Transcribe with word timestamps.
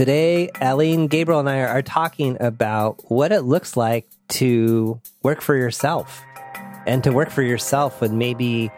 Today, 0.00 0.48
Alene 0.62 1.08
Gabriel 1.08 1.40
and 1.40 1.48
I 1.50 1.58
are 1.60 1.82
talking 1.82 2.38
about 2.40 3.10
what 3.10 3.32
it 3.32 3.42
looks 3.42 3.76
like 3.76 4.08
to 4.28 4.98
work 5.22 5.42
for 5.42 5.54
yourself 5.54 6.22
and 6.86 7.04
to 7.04 7.12
work 7.12 7.28
for 7.28 7.42
yourself 7.42 8.00
when 8.00 8.16
maybe 8.16 8.70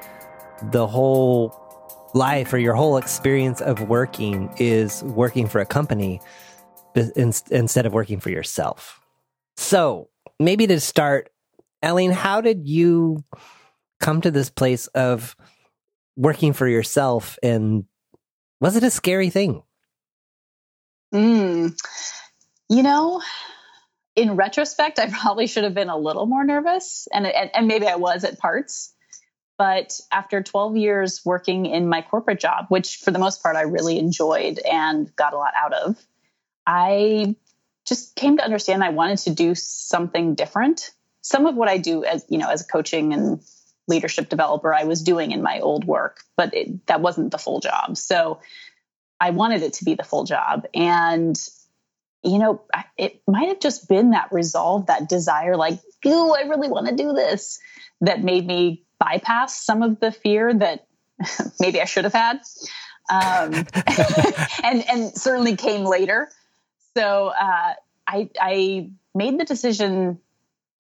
the 0.73 0.85
whole 0.85 1.57
life 2.13 2.53
or 2.53 2.59
your 2.59 2.75
whole 2.75 2.97
experience 2.97 3.61
of 3.61 3.89
working 3.89 4.53
is 4.59 5.05
working 5.05 5.47
for 5.47 5.61
a 5.61 5.65
company 5.65 6.21
instead 7.15 7.87
of 7.87 7.93
working 7.93 8.19
for 8.19 8.31
yourself. 8.31 9.01
So, 9.57 10.09
maybe 10.41 10.67
to 10.67 10.81
start, 10.81 11.31
Alene, 11.85 12.11
how 12.11 12.41
did 12.41 12.67
you 12.67 13.23
come 14.01 14.23
to 14.23 14.33
this 14.33 14.51
place 14.51 14.89
of 14.89 15.37
working 16.17 16.53
for 16.53 16.67
yourself 16.67 17.39
and 17.45 17.85
was 18.61 18.75
it 18.75 18.83
a 18.83 18.91
scary 18.91 19.31
thing? 19.31 19.63
Mm, 21.13 21.79
you 22.69 22.83
know, 22.83 23.23
in 24.17 24.37
retrospect, 24.37 24.99
I 24.99 25.11
probably 25.11 25.47
should 25.47 25.65
have 25.65 25.75
been 25.75 25.89
a 25.89 25.97
little 25.97 26.27
more 26.27 26.45
nervous, 26.45 27.09
and, 27.13 27.27
and, 27.27 27.51
and 27.55 27.69
maybe 27.69 27.87
I 27.87 27.97
was 27.97 28.25
at 28.25 28.39
parts. 28.39 28.95
But 29.59 30.01
after 30.11 30.43
12 30.43 30.77
years 30.77 31.21
working 31.25 31.67
in 31.67 31.89
my 31.89 32.03
corporate 32.03 32.41
job, 32.41 32.67
which 32.69 32.97
for 32.97 33.11
the 33.11 33.19
most 33.19 33.43
part 33.43 33.55
I 33.55 33.63
really 33.63 33.99
enjoyed 33.99 34.59
and 34.59 35.15
got 35.15 35.35
a 35.35 35.39
lot 35.39 35.53
out 35.57 35.73
of, 35.73 35.97
I 36.67 37.37
just 37.87 38.17
came 38.17 38.39
to 38.39 38.45
understand 38.45 38.83
I 38.83 38.89
wanted 38.89 39.19
to 39.19 39.31
do 39.31 39.55
something 39.55 40.35
different. 40.35 40.91
Some 41.21 41.47
of 41.47 41.55
what 41.55 41.69
I 41.69 41.79
do 41.79 42.05
as 42.05 42.25
you 42.29 42.39
know 42.39 42.49
as 42.49 42.63
a 42.63 42.67
coaching 42.67 43.13
and 43.13 43.41
leadership 43.89 44.29
developer 44.29 44.75
I 44.75 44.85
was 44.85 45.03
doing 45.03 45.33
in 45.33 45.43
my 45.43 45.61
old 45.61 45.85
work, 45.85 46.23
but 46.37 46.55
it, 46.55 46.87
that 46.87 47.01
wasn't 47.01 47.31
the 47.31 47.39
full 47.39 47.61
job. 47.61 47.97
So 47.97 48.41
I 49.23 49.31
wanted 49.31 49.63
it 49.63 49.75
to 49.75 49.85
be 49.85 49.95
the 49.95 50.03
full 50.03 50.25
job. 50.25 50.67
And, 50.75 51.41
you 52.25 52.41
know, 52.41 52.63
it 52.99 53.23
might 53.29 53.49
have 53.49 53.61
just 53.61 53.89
been 53.89 54.11
that 54.11 54.33
resolve, 54.33 54.87
that 54.87 55.09
desire, 55.09 55.57
like, 55.57 55.79
ooh, 56.05 56.35
I 56.35 56.41
really 56.43 56.69
want 56.69 56.89
to 56.89 56.97
do 56.97 57.13
this, 57.13 57.61
that 58.01 58.25
made 58.25 58.45
me 58.45 58.83
bypass 58.99 59.65
some 59.65 59.85
of 59.85 60.01
the 60.01 60.11
fear 60.11 60.53
that 60.53 60.89
maybe 61.61 61.81
I 61.81 61.85
should 61.85 62.03
have 62.03 62.13
had. 62.13 62.41
Um, 63.09 63.55
and, 64.65 64.89
and 64.89 65.15
certainly 65.17 65.55
came 65.55 65.85
later. 65.85 66.29
So 66.97 67.29
uh, 67.29 67.75
I, 68.09 68.29
I 68.41 68.91
made 69.15 69.39
the 69.39 69.45
decision, 69.45 70.19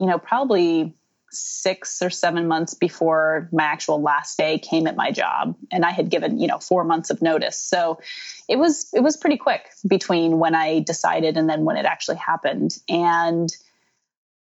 you 0.01 0.07
know, 0.09 0.19
probably 0.19 0.97
six 1.33 2.02
or 2.02 2.11
seven 2.11 2.47
months 2.47 2.75
before 2.75 3.48
my 3.52 3.64
actual 3.64 4.00
last 4.00 4.36
day 4.36 4.58
came 4.58 4.86
at 4.86 4.97
my 4.97 5.11
job 5.11 5.56
and 5.70 5.84
i 5.84 5.91
had 5.91 6.11
given 6.11 6.39
you 6.39 6.47
know 6.47 6.58
four 6.58 6.84
months 6.84 7.11
of 7.11 7.22
notice. 7.22 7.58
So 7.58 8.00
it 8.48 8.56
was 8.56 8.89
it 8.92 9.00
was 9.00 9.16
pretty 9.16 9.36
quick 9.36 9.70
between 9.86 10.39
when 10.39 10.55
i 10.55 10.80
decided 10.80 11.36
and 11.36 11.48
then 11.48 11.64
when 11.64 11.77
it 11.77 11.86
actually 11.86 12.19
happened. 12.19 12.77
And 12.89 13.50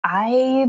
i 0.03 0.69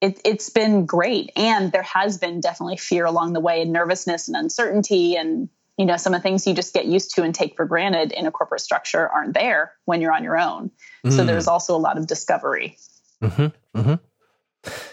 it, 0.00 0.20
it's 0.24 0.50
been 0.50 0.86
great. 0.86 1.32
And 1.34 1.72
there 1.72 1.82
has 1.82 2.18
been 2.18 2.40
definitely 2.40 2.76
fear 2.76 3.04
along 3.04 3.32
the 3.32 3.40
way 3.40 3.62
and 3.62 3.72
nervousness 3.72 4.28
and 4.28 4.36
uncertainty 4.36 5.16
and 5.16 5.48
you 5.76 5.86
know 5.86 5.96
some 5.96 6.14
of 6.14 6.20
the 6.20 6.22
things 6.22 6.46
you 6.46 6.54
just 6.54 6.74
get 6.74 6.86
used 6.86 7.14
to 7.14 7.22
and 7.22 7.34
take 7.34 7.56
for 7.56 7.64
granted 7.64 8.12
in 8.12 8.26
a 8.26 8.30
corporate 8.30 8.60
structure 8.60 9.08
aren't 9.08 9.34
there 9.34 9.72
when 9.84 10.00
you're 10.00 10.12
on 10.12 10.24
your 10.24 10.38
own. 10.38 10.70
Mm. 11.04 11.12
so 11.12 11.24
there's 11.24 11.46
also 11.46 11.76
a 11.76 11.78
lot 11.78 11.98
of 11.98 12.06
discovery. 12.06 12.76
Mm-hmm, 13.22 13.78
mm-hmm. 13.78 13.94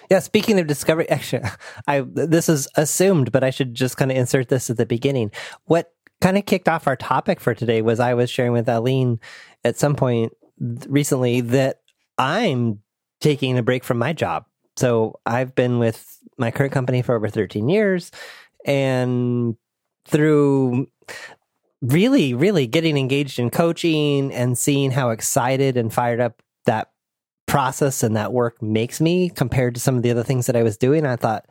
Yeah, 0.09 0.20
speaking 0.20 0.59
of 0.59 0.68
discovery, 0.68 1.09
actually, 1.09 1.44
I 1.88 2.02
this 2.02 2.50
is 2.50 2.68
assumed, 2.76 3.31
but 3.31 3.44
I 3.44 3.50
should 3.50 3.73
just 3.73 3.98
kind 3.98 4.12
of 4.12 4.18
insert 4.18 4.50
this 4.50 4.70
at 4.70 4.78
the 4.78 4.86
beginning. 4.86 5.31
What 5.66 5.92
kind 6.22 6.38
of 6.38 6.45
kicked 6.45 6.70
off 6.70 6.88
our 6.88 6.95
topic 6.95 7.40
for 7.40 7.54
today 7.54 7.81
was 7.81 8.00
I 8.00 8.14
was 8.14 8.30
sharing 8.30 8.53
with 8.53 8.70
Alene 8.70 9.20
at 9.64 9.78
some 9.78 9.96
point 9.96 10.34
recently 10.59 11.41
that 11.41 11.81
I'm 12.18 12.80
taking 13.19 13.58
a 13.58 13.64
break 13.64 13.84
from 13.84 13.97
my 13.97 14.14
job. 14.14 14.46
So 14.78 15.19
I've 15.25 15.56
been 15.56 15.80
with 15.80 16.19
my 16.38 16.52
current 16.52 16.74
company 16.74 17.02
for 17.02 17.16
over 17.16 17.30
13 17.30 17.69
years 17.69 18.12
and 18.66 19.56
through 20.06 20.88
really, 21.81 22.34
really 22.34 22.68
getting 22.68 22.97
engaged 22.97 23.40
in 23.40 23.50
coaching 23.50 24.34
and 24.34 24.58
seeing 24.58 24.91
how 24.91 25.09
excited 25.09 25.78
and 25.78 25.94
fired 25.94 26.19
up 26.19 26.41
process 27.55 28.03
and 28.03 28.17
that 28.17 28.33
work 28.33 28.61
makes 28.61 28.99
me 28.99 29.29
compared 29.29 29.73
to 29.73 29.79
some 29.79 29.95
of 29.95 30.03
the 30.03 30.11
other 30.11 30.23
things 30.23 30.45
that 30.45 30.57
I 30.57 30.63
was 30.63 30.75
doing. 30.75 31.05
I 31.05 31.16
thought, 31.16 31.45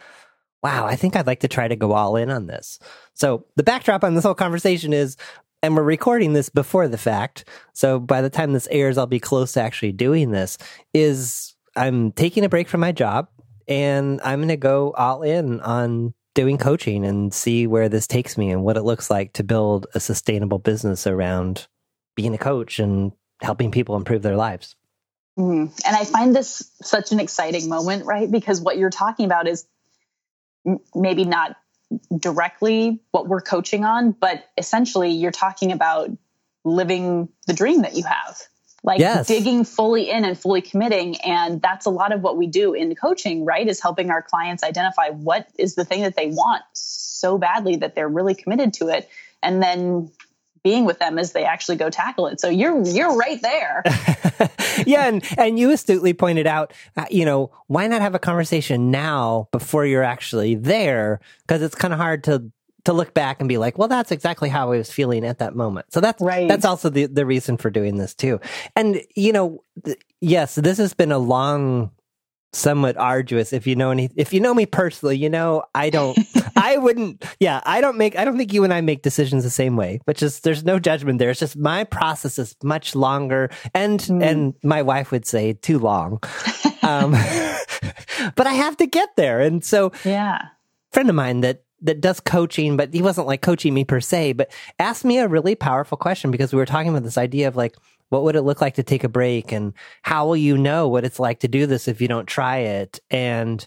wow, 0.62 0.84
I 0.84 0.96
think 0.96 1.16
I'd 1.16 1.26
like 1.26 1.40
to 1.40 1.48
try 1.48 1.66
to 1.66 1.76
go 1.76 1.92
all 1.92 2.16
in 2.16 2.28
on 2.28 2.46
this. 2.46 2.78
So 3.14 3.46
the 3.56 3.62
backdrop 3.62 4.04
on 4.04 4.14
this 4.14 4.24
whole 4.24 4.34
conversation 4.34 4.92
is, 4.92 5.16
and 5.62 5.74
we're 5.74 5.82
recording 5.82 6.34
this 6.34 6.50
before 6.50 6.88
the 6.88 6.98
fact. 6.98 7.48
So 7.72 7.98
by 7.98 8.20
the 8.20 8.28
time 8.28 8.52
this 8.52 8.68
airs, 8.70 8.98
I'll 8.98 9.06
be 9.06 9.18
close 9.18 9.52
to 9.52 9.62
actually 9.62 9.92
doing 9.92 10.30
this. 10.30 10.58
Is 10.92 11.56
I'm 11.74 12.12
taking 12.12 12.44
a 12.44 12.50
break 12.50 12.68
from 12.68 12.80
my 12.80 12.92
job 12.92 13.28
and 13.66 14.20
I'm 14.22 14.40
going 14.40 14.48
to 14.48 14.58
go 14.58 14.92
all 14.98 15.22
in 15.22 15.60
on 15.60 16.12
doing 16.34 16.58
coaching 16.58 17.06
and 17.06 17.32
see 17.32 17.66
where 17.66 17.88
this 17.88 18.06
takes 18.06 18.36
me 18.36 18.50
and 18.50 18.62
what 18.62 18.76
it 18.76 18.82
looks 18.82 19.08
like 19.08 19.32
to 19.32 19.42
build 19.42 19.86
a 19.94 20.00
sustainable 20.00 20.58
business 20.58 21.06
around 21.06 21.66
being 22.14 22.34
a 22.34 22.38
coach 22.38 22.78
and 22.78 23.12
helping 23.40 23.70
people 23.70 23.96
improve 23.96 24.20
their 24.20 24.36
lives. 24.36 24.76
Mm. 25.38 25.72
And 25.84 25.96
I 25.96 26.04
find 26.04 26.34
this 26.34 26.70
such 26.82 27.12
an 27.12 27.20
exciting 27.20 27.68
moment, 27.68 28.06
right? 28.06 28.30
Because 28.30 28.60
what 28.60 28.78
you're 28.78 28.90
talking 28.90 29.26
about 29.26 29.48
is 29.48 29.66
maybe 30.94 31.24
not 31.24 31.56
directly 32.16 33.00
what 33.10 33.28
we're 33.28 33.40
coaching 33.40 33.84
on, 33.84 34.12
but 34.12 34.44
essentially 34.56 35.10
you're 35.10 35.32
talking 35.32 35.72
about 35.72 36.10
living 36.64 37.28
the 37.46 37.52
dream 37.52 37.82
that 37.82 37.96
you 37.96 38.04
have. 38.04 38.40
Like 38.82 39.00
yes. 39.00 39.26
digging 39.26 39.64
fully 39.64 40.10
in 40.10 40.26
and 40.26 40.38
fully 40.38 40.60
committing. 40.60 41.16
And 41.22 41.60
that's 41.62 41.86
a 41.86 41.90
lot 41.90 42.12
of 42.12 42.20
what 42.20 42.36
we 42.36 42.46
do 42.46 42.74
in 42.74 42.94
coaching, 42.94 43.46
right? 43.46 43.66
Is 43.66 43.80
helping 43.80 44.10
our 44.10 44.20
clients 44.20 44.62
identify 44.62 45.08
what 45.08 45.48
is 45.58 45.74
the 45.74 45.86
thing 45.86 46.02
that 46.02 46.16
they 46.16 46.26
want 46.26 46.62
so 46.74 47.38
badly 47.38 47.76
that 47.76 47.94
they're 47.94 48.08
really 48.08 48.34
committed 48.34 48.74
to 48.74 48.88
it. 48.88 49.08
And 49.42 49.62
then 49.62 50.10
being 50.64 50.86
with 50.86 50.98
them 50.98 51.18
as 51.18 51.32
they 51.32 51.44
actually 51.44 51.76
go 51.76 51.90
tackle 51.90 52.26
it. 52.26 52.40
So 52.40 52.48
you're 52.48 52.82
you're 52.84 53.14
right 53.14 53.40
there. 53.40 53.82
yeah, 54.86 55.06
and 55.06 55.22
and 55.38 55.58
you 55.58 55.70
astutely 55.70 56.14
pointed 56.14 56.46
out, 56.46 56.72
uh, 56.96 57.04
you 57.10 57.24
know, 57.24 57.52
why 57.68 57.86
not 57.86 58.00
have 58.00 58.14
a 58.14 58.18
conversation 58.18 58.90
now 58.90 59.48
before 59.52 59.86
you're 59.86 60.02
actually 60.02 60.56
there? 60.56 61.20
Because 61.46 61.62
it's 61.62 61.74
kind 61.74 61.92
of 61.92 62.00
hard 62.00 62.24
to 62.24 62.50
to 62.84 62.92
look 62.92 63.14
back 63.14 63.40
and 63.40 63.48
be 63.48 63.58
like, 63.58 63.78
well, 63.78 63.88
that's 63.88 64.10
exactly 64.10 64.48
how 64.48 64.72
I 64.72 64.78
was 64.78 64.90
feeling 64.90 65.24
at 65.24 65.38
that 65.38 65.54
moment. 65.54 65.92
So 65.92 66.00
that's 66.00 66.20
right. 66.20 66.48
that's 66.48 66.64
also 66.64 66.88
the 66.88 67.06
the 67.06 67.26
reason 67.26 67.58
for 67.58 67.70
doing 67.70 67.98
this 67.98 68.14
too. 68.14 68.40
And 68.74 69.00
you 69.14 69.32
know, 69.32 69.62
th- 69.84 70.00
yes, 70.20 70.54
this 70.54 70.78
has 70.78 70.94
been 70.94 71.12
a 71.12 71.18
long 71.18 71.90
somewhat 72.54 72.96
arduous 72.96 73.52
if 73.52 73.66
you 73.66 73.74
know 73.74 73.90
any 73.90 74.08
if 74.16 74.32
you 74.32 74.38
know 74.38 74.54
me 74.54 74.64
personally 74.64 75.16
you 75.16 75.28
know 75.28 75.64
i 75.74 75.90
don't 75.90 76.16
i 76.64 76.76
wouldn't 76.76 77.24
yeah 77.40 77.60
i 77.64 77.80
don't 77.80 77.96
make 77.96 78.16
i 78.16 78.24
don't 78.24 78.36
think 78.36 78.52
you 78.52 78.64
and 78.64 78.72
i 78.72 78.80
make 78.80 79.02
decisions 79.02 79.44
the 79.44 79.50
same 79.50 79.76
way 79.76 80.00
which 80.04 80.22
is 80.22 80.40
there's 80.40 80.64
no 80.64 80.78
judgment 80.78 81.18
there 81.18 81.30
it's 81.30 81.40
just 81.40 81.56
my 81.56 81.84
process 81.84 82.38
is 82.38 82.56
much 82.62 82.94
longer 82.94 83.50
and 83.74 84.00
mm. 84.00 84.22
and 84.22 84.54
my 84.62 84.82
wife 84.82 85.10
would 85.10 85.26
say 85.26 85.52
too 85.52 85.78
long 85.78 86.20
um 86.82 87.12
but 88.36 88.46
i 88.46 88.52
have 88.52 88.76
to 88.76 88.86
get 88.86 89.14
there 89.16 89.40
and 89.40 89.64
so 89.64 89.92
yeah 90.04 90.40
friend 90.92 91.08
of 91.08 91.14
mine 91.14 91.40
that 91.40 91.64
that 91.80 92.00
does 92.00 92.20
coaching 92.20 92.76
but 92.76 92.94
he 92.94 93.02
wasn't 93.02 93.26
like 93.26 93.42
coaching 93.42 93.74
me 93.74 93.84
per 93.84 94.00
se 94.00 94.32
but 94.32 94.50
asked 94.78 95.04
me 95.04 95.18
a 95.18 95.28
really 95.28 95.54
powerful 95.54 95.98
question 95.98 96.30
because 96.30 96.52
we 96.52 96.56
were 96.56 96.66
talking 96.66 96.88
about 96.88 97.02
this 97.02 97.18
idea 97.18 97.46
of 97.46 97.56
like 97.56 97.76
what 98.14 98.22
would 98.22 98.36
it 98.36 98.42
look 98.42 98.60
like 98.60 98.74
to 98.74 98.82
take 98.82 99.02
a 99.02 99.08
break? 99.08 99.50
And 99.50 99.72
how 100.02 100.26
will 100.26 100.36
you 100.36 100.56
know 100.56 100.88
what 100.88 101.04
it's 101.04 101.18
like 101.18 101.40
to 101.40 101.48
do 101.48 101.66
this 101.66 101.88
if 101.88 102.00
you 102.00 102.06
don't 102.06 102.26
try 102.26 102.58
it? 102.58 103.00
And 103.10 103.66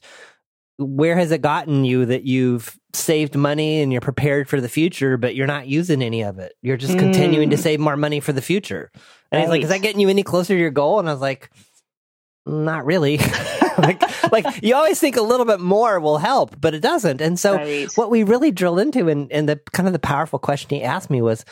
where 0.78 1.18
has 1.18 1.32
it 1.32 1.42
gotten 1.42 1.86
you 1.86 2.06
that 2.06 2.24
you've 2.24 2.78
saved 2.98 3.36
money 3.36 3.82
and 3.82 3.92
you're 3.92 4.02
prepared 4.02 4.50
for 4.50 4.60
the 4.60 4.70
future, 4.70 5.18
but 5.18 5.36
you're 5.36 5.48
not 5.48 5.68
using 5.68 6.02
any 6.02 6.24
of 6.24 6.40
it? 6.40 6.54
You're 6.62 6.78
just 6.78 6.94
mm. 6.94 7.00
continuing 7.00 7.50
to 7.52 7.56
mm. 7.56 7.60
save 7.60 7.80
more 7.80 7.98
money 7.98 8.20
for 8.20 8.34
the 8.34 8.42
future. 8.42 8.92
And 9.32 9.40
right. 9.40 9.42
he's 9.42 9.50
like, 9.50 9.62
Is 9.64 9.70
that 9.70 9.82
getting 9.82 10.02
you 10.02 10.10
any 10.10 10.24
closer 10.24 10.54
to 10.54 10.60
your 10.60 10.72
goal? 10.72 11.00
And 11.00 11.10
I 11.10 11.14
was 11.14 11.22
like, 11.22 11.50
Not 12.46 12.86
really. 12.86 13.18
like, 13.78 14.02
like 14.32 14.64
you 14.64 14.76
always 14.76 15.00
think 15.00 15.18
a 15.18 15.22
little 15.22 15.46
bit 15.46 15.60
more 15.60 16.00
will 16.00 16.18
help, 16.18 16.60
but 16.60 16.74
it 16.74 16.82
doesn't. 16.82 17.22
And 17.22 17.40
so, 17.40 17.56
right. 17.56 17.88
what 17.96 18.10
we 18.10 18.24
really 18.24 18.52
drilled 18.52 18.80
into 18.80 19.10
and, 19.10 19.32
and 19.32 19.48
the 19.48 19.60
kind 19.74 19.88
of 19.88 19.94
the 19.94 20.00
powerful 20.00 20.40
question 20.40 20.70
he 20.70 20.84
asked 20.84 21.10
me 21.10 21.22
was, 21.22 21.46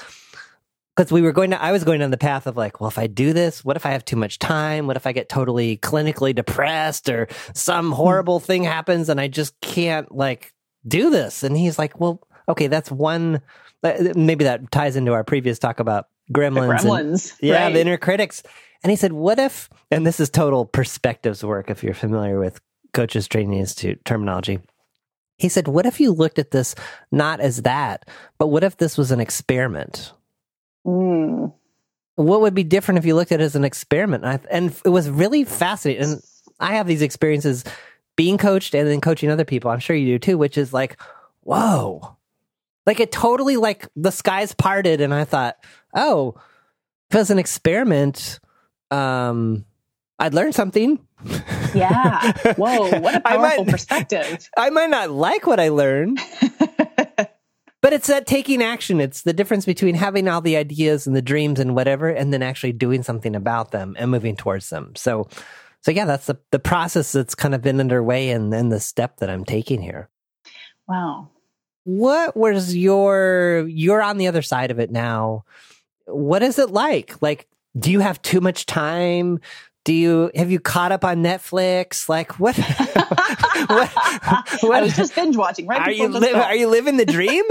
because 0.96 1.12
we 1.12 1.22
were 1.22 1.34
going 1.34 1.52
to, 1.52 1.62
I 1.62 1.72
was 1.72 1.84
going 1.84 2.00
down 2.00 2.12
the 2.12 2.18
path 2.18 2.48
of 2.48 2.56
like, 2.56 2.80
well, 2.80 2.88
if 2.88 2.98
I 2.98 3.08
do 3.08 3.34
this, 3.34 3.66
what 3.66 3.76
if 3.76 3.86
I 3.86 3.92
have 3.92 4.06
too 4.06 4.16
much 4.16 4.40
time? 4.40 4.88
What 4.88 4.96
if 4.96 5.06
I 5.06 5.12
get 5.12 5.28
totally 5.28 5.78
clinically 5.78 6.34
depressed 6.34 7.10
or 7.10 7.28
some 7.54 7.88
hmm. 7.88 7.94
horrible 7.94 8.40
thing 8.40 8.64
happens 8.64 9.10
and 9.10 9.20
I 9.20 9.28
just 9.28 9.60
can't 9.60 10.14
like 10.14 10.54
do 10.88 11.10
this? 11.10 11.44
And 11.44 11.56
he's 11.58 11.80
like, 11.80 12.00
well, 12.00 12.22
okay, 12.48 12.68
that's 12.68 12.92
one. 12.92 13.42
Uh, 13.84 14.14
maybe 14.16 14.46
that 14.46 14.72
ties 14.72 14.96
into 14.96 15.14
our 15.14 15.24
previous 15.24 15.60
talk 15.60 15.80
about 15.80 16.08
gremlins. 16.32 16.82
The 16.82 16.88
gremlins. 16.88 17.32
And, 17.32 17.50
yeah, 17.50 17.64
right. 17.64 17.74
the 17.74 17.82
inner 17.82 17.98
critics. 17.98 18.44
And 18.84 18.92
he 18.92 18.96
said, 18.96 19.14
what 19.14 19.40
if, 19.40 19.70
and 19.92 20.06
this 20.06 20.20
is 20.20 20.30
total 20.30 20.66
perspectives 20.66 21.44
work 21.44 21.70
if 21.70 21.84
you're 21.84 21.94
familiar 21.94 22.40
with 22.40 22.60
Coaches 22.94 23.28
Training 23.28 23.60
Institute 23.60 24.04
terminology. 24.06 24.60
He 25.38 25.50
said, 25.50 25.68
what 25.68 25.86
if 25.86 26.00
you 26.00 26.14
looked 26.14 26.40
at 26.40 26.52
this 26.52 26.76
not 27.12 27.42
as 27.42 27.64
that, 27.64 28.08
but 28.38 28.48
what 28.48 28.64
if 28.64 28.78
this 28.78 28.98
was 28.98 29.12
an 29.12 29.20
experiment? 29.20 30.14
Mm. 30.88 31.52
what 32.16 32.42
would 32.42 32.54
be 32.54 32.64
different 32.64 33.00
if 33.00 33.06
you 33.06 33.16
looked 33.16 33.32
at 33.32 33.42
it 33.42 33.44
as 33.44 33.56
an 33.56 33.66
experiment? 33.66 34.24
I, 34.24 34.40
and 34.50 34.74
it 34.86 34.90
was 34.90 35.10
really 35.10 35.44
fascinating. 35.44 36.04
And 36.04 36.22
I 36.60 36.76
have 36.76 36.88
these 36.88 37.02
experiences 37.02 37.64
being 38.16 38.38
coached 38.38 38.74
and 38.74 38.88
then 38.88 39.02
coaching 39.02 39.30
other 39.30 39.46
people. 39.46 39.72
I'm 39.72 39.80
sure 39.80 39.96
you 39.96 40.14
do 40.14 40.20
too, 40.20 40.38
which 40.38 40.58
is 40.58 40.74
like, 40.74 41.00
whoa. 41.42 42.16
Like 42.86 43.00
it 43.00 43.12
totally 43.12 43.58
like 43.58 43.88
the 43.96 44.12
skies 44.12 44.54
parted 44.54 45.02
and 45.02 45.14
I 45.14 45.24
thought, 45.24 45.58
oh, 45.96 46.36
if 47.10 47.16
it 47.16 47.20
was 47.20 47.30
an 47.30 47.40
experiment, 47.40 48.40
um, 48.92 49.66
I'd 50.20 50.34
learn 50.34 50.54
something. 50.54 51.00
Yeah. 51.74 52.32
Whoa, 52.54 53.00
what 53.00 53.16
a 53.16 53.20
powerful 53.26 53.66
might, 53.66 53.72
perspective. 53.72 54.50
I 54.58 54.70
might 54.70 54.90
not 54.90 55.12
like 55.12 55.46
what 55.46 55.60
I 55.60 55.70
learned, 55.70 56.20
but 57.82 57.94
it's 57.94 58.08
that 58.08 58.26
taking 58.26 58.64
action. 58.64 59.02
It's 59.02 59.24
the 59.24 59.34
difference 59.34 59.66
between 59.66 59.96
having 59.96 60.28
all 60.28 60.42
the 60.42 60.56
ideas 60.56 61.06
and 61.06 61.16
the 61.16 61.22
dreams 61.22 61.60
and 61.60 61.76
whatever, 61.76 62.10
and 62.10 62.32
then 62.34 62.42
actually 62.42 62.74
doing 62.74 63.04
something 63.04 63.36
about 63.36 63.72
them 63.72 63.96
and 64.00 64.10
moving 64.10 64.36
towards 64.36 64.70
them. 64.70 64.96
So, 64.96 65.28
so 65.86 65.92
yeah, 65.92 66.06
that's 66.06 66.26
the, 66.26 66.40
the 66.50 66.58
process 66.58 67.12
that's 67.12 67.36
kind 67.36 67.54
of 67.54 67.62
been 67.62 67.80
underway 67.80 68.32
and 68.32 68.52
then 68.52 68.70
the 68.70 68.80
step 68.80 69.18
that 69.18 69.30
I'm 69.30 69.46
taking 69.46 69.84
here. 69.84 70.10
Wow. 70.88 71.30
What 71.84 72.36
was 72.36 72.76
your, 72.76 73.68
you're 73.70 74.02
on 74.02 74.18
the 74.18 74.26
other 74.26 74.42
side 74.42 74.72
of 74.72 74.80
it 74.80 74.90
now. 74.90 75.46
What 76.08 76.42
is 76.42 76.58
it 76.58 76.72
like? 76.72 77.22
Like, 77.22 77.48
do 77.78 77.92
you 77.92 78.00
have 78.00 78.20
too 78.24 78.42
much 78.42 78.66
time? 78.66 79.42
Do 79.84 79.94
you 79.94 80.32
have 80.34 80.50
you 80.50 80.60
caught 80.60 80.92
up 80.92 81.06
on 81.06 81.18
Netflix? 81.18 82.10
Like 82.10 82.40
what? 82.40 82.58
what, 83.68 83.90
what 84.64 84.76
I 84.76 84.82
was 84.82 84.96
just 84.96 85.14
binge 85.14 85.38
watching. 85.38 85.68
Right? 85.68 85.82
Are 85.82 85.92
you 85.92 86.08
li- 86.08 86.34
are 86.34 86.56
you 86.56 86.68
living 86.68 86.98
the 86.98 87.06
dream? 87.06 87.44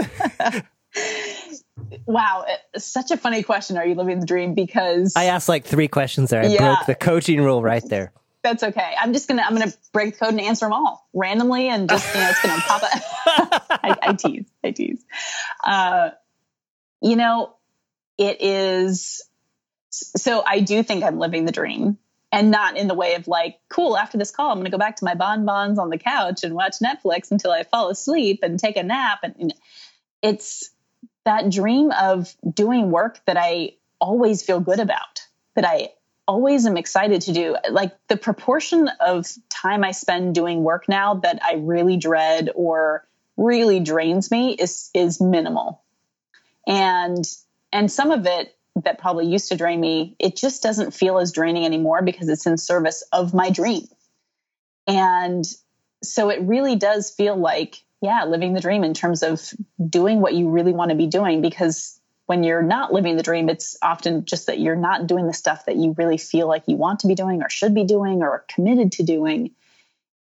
wow, 2.06 2.44
eh, 2.48 2.78
such 2.78 3.12
a 3.12 3.16
funny 3.16 3.44
question. 3.44 3.76
Are 3.76 3.86
you 3.86 3.94
living 3.94 4.18
the 4.18 4.26
dream? 4.26 4.54
Because 4.54 5.12
I 5.14 5.26
asked 5.26 5.48
like 5.48 5.64
three 5.64 5.86
questions 5.86 6.30
there. 6.30 6.42
I 6.42 6.46
yeah, 6.46 6.74
broke 6.74 6.86
the 6.86 6.96
coaching 6.96 7.40
rule 7.40 7.62
right 7.62 7.88
there. 7.88 8.12
That's 8.44 8.62
okay. 8.62 8.94
I'm 9.00 9.14
just 9.14 9.26
gonna 9.26 9.42
I'm 9.42 9.56
gonna 9.56 9.72
break 9.94 10.12
the 10.12 10.26
code 10.26 10.34
and 10.34 10.40
answer 10.40 10.66
them 10.66 10.74
all 10.74 11.08
randomly, 11.14 11.68
and 11.68 11.88
just 11.88 12.14
you 12.14 12.20
know 12.20 12.28
it's 12.28 12.42
gonna 12.42 12.60
pop 12.60 12.82
up. 12.82 12.90
I, 13.82 13.96
I 14.02 14.12
tease. 14.12 14.44
I 14.62 14.70
tease. 14.70 15.02
Uh, 15.64 16.10
you 17.00 17.16
know, 17.16 17.56
it 18.18 18.42
is. 18.42 19.22
So 19.88 20.44
I 20.46 20.60
do 20.60 20.82
think 20.82 21.04
I'm 21.04 21.18
living 21.18 21.46
the 21.46 21.52
dream 21.52 21.96
and 22.30 22.50
not 22.50 22.76
in 22.76 22.86
the 22.86 22.94
way 22.94 23.14
of 23.14 23.28
like, 23.28 23.60
cool, 23.70 23.96
after 23.96 24.18
this 24.18 24.30
call, 24.30 24.50
I'm 24.50 24.62
to 24.64 24.70
go 24.70 24.76
back 24.76 24.96
to 24.96 25.06
my 25.06 25.14
bonbons 25.14 25.78
on 25.78 25.88
the 25.88 25.98
couch 25.98 26.44
and 26.44 26.52
watch 26.52 26.74
Netflix 26.82 27.30
until 27.30 27.50
I 27.50 27.62
fall 27.62 27.88
asleep 27.88 28.40
and 28.42 28.58
take 28.58 28.76
a 28.76 28.82
nap. 28.82 29.20
And 29.22 29.54
it's 30.20 30.68
that 31.24 31.48
dream 31.48 31.92
of 31.92 32.34
doing 32.46 32.90
work 32.90 33.20
that 33.26 33.38
I 33.38 33.76
always 34.00 34.42
feel 34.42 34.60
good 34.60 34.80
about, 34.80 35.22
that 35.54 35.64
I 35.64 35.92
always 36.26 36.66
am 36.66 36.76
excited 36.76 37.22
to 37.22 37.32
do. 37.32 37.56
Like 37.70 37.92
the 38.08 38.16
proportion 38.16 38.88
of 39.00 39.26
time 39.48 39.84
I 39.84 39.92
spend 39.92 40.34
doing 40.34 40.62
work 40.62 40.88
now 40.88 41.14
that 41.14 41.40
I 41.42 41.54
really 41.54 41.96
dread 41.96 42.50
or 42.54 43.06
really 43.36 43.80
drains 43.80 44.30
me 44.30 44.52
is 44.52 44.90
is 44.94 45.20
minimal. 45.20 45.82
And 46.66 47.24
and 47.72 47.90
some 47.90 48.10
of 48.10 48.26
it 48.26 48.56
that 48.82 48.98
probably 48.98 49.26
used 49.26 49.48
to 49.50 49.56
drain 49.56 49.80
me, 49.80 50.16
it 50.18 50.36
just 50.36 50.62
doesn't 50.62 50.92
feel 50.92 51.18
as 51.18 51.32
draining 51.32 51.64
anymore 51.64 52.02
because 52.02 52.28
it's 52.28 52.46
in 52.46 52.58
service 52.58 53.04
of 53.12 53.32
my 53.32 53.50
dream. 53.50 53.86
And 54.86 55.44
so 56.02 56.28
it 56.30 56.42
really 56.42 56.76
does 56.76 57.10
feel 57.10 57.36
like, 57.36 57.82
yeah, 58.00 58.24
living 58.24 58.52
the 58.52 58.60
dream 58.60 58.84
in 58.84 58.94
terms 58.94 59.22
of 59.22 59.40
doing 59.88 60.20
what 60.20 60.34
you 60.34 60.48
really 60.50 60.72
want 60.72 60.90
to 60.90 60.96
be 60.96 61.06
doing. 61.06 61.40
Because 61.40 61.98
when 62.26 62.42
you're 62.42 62.62
not 62.62 62.92
living 62.92 63.16
the 63.16 63.22
dream, 63.22 63.48
it's 63.48 63.76
often 63.82 64.24
just 64.24 64.46
that 64.46 64.58
you're 64.58 64.76
not 64.76 65.06
doing 65.06 65.26
the 65.26 65.34
stuff 65.34 65.66
that 65.66 65.76
you 65.76 65.94
really 65.98 66.16
feel 66.16 66.48
like 66.48 66.64
you 66.66 66.76
want 66.76 67.00
to 67.00 67.06
be 67.06 67.14
doing 67.14 67.42
or 67.42 67.50
should 67.50 67.74
be 67.74 67.84
doing 67.84 68.22
or 68.22 68.30
are 68.30 68.44
committed 68.48 68.92
to 68.92 69.02
doing. 69.02 69.50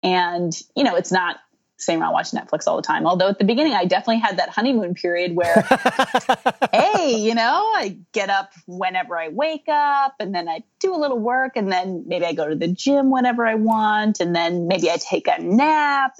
And, 0.02 0.52
you 0.74 0.82
know, 0.82 0.96
it's 0.96 1.12
not 1.12 1.36
sitting 1.82 2.00
around 2.00 2.12
watching 2.12 2.38
Netflix 2.38 2.66
all 2.66 2.76
the 2.76 2.82
time. 2.82 3.06
Although 3.06 3.28
at 3.28 3.38
the 3.38 3.44
beginning, 3.44 3.74
I 3.74 3.84
definitely 3.84 4.18
had 4.18 4.38
that 4.38 4.48
honeymoon 4.48 4.94
period 4.94 5.34
where, 5.34 5.62
hey, 6.72 7.16
you 7.18 7.34
know, 7.34 7.72
I 7.76 7.98
get 8.12 8.30
up 8.30 8.52
whenever 8.66 9.16
I 9.16 9.28
wake 9.28 9.68
up 9.68 10.14
and 10.20 10.34
then 10.34 10.48
I 10.48 10.64
do 10.80 10.94
a 10.94 10.98
little 10.98 11.18
work 11.18 11.56
and 11.56 11.70
then 11.70 12.04
maybe 12.06 12.24
I 12.24 12.32
go 12.32 12.48
to 12.48 12.54
the 12.54 12.68
gym 12.68 13.10
whenever 13.10 13.46
I 13.46 13.56
want 13.56 14.20
and 14.20 14.34
then 14.34 14.68
maybe 14.68 14.90
I 14.90 14.96
take 14.96 15.28
a 15.28 15.40
nap. 15.40 16.16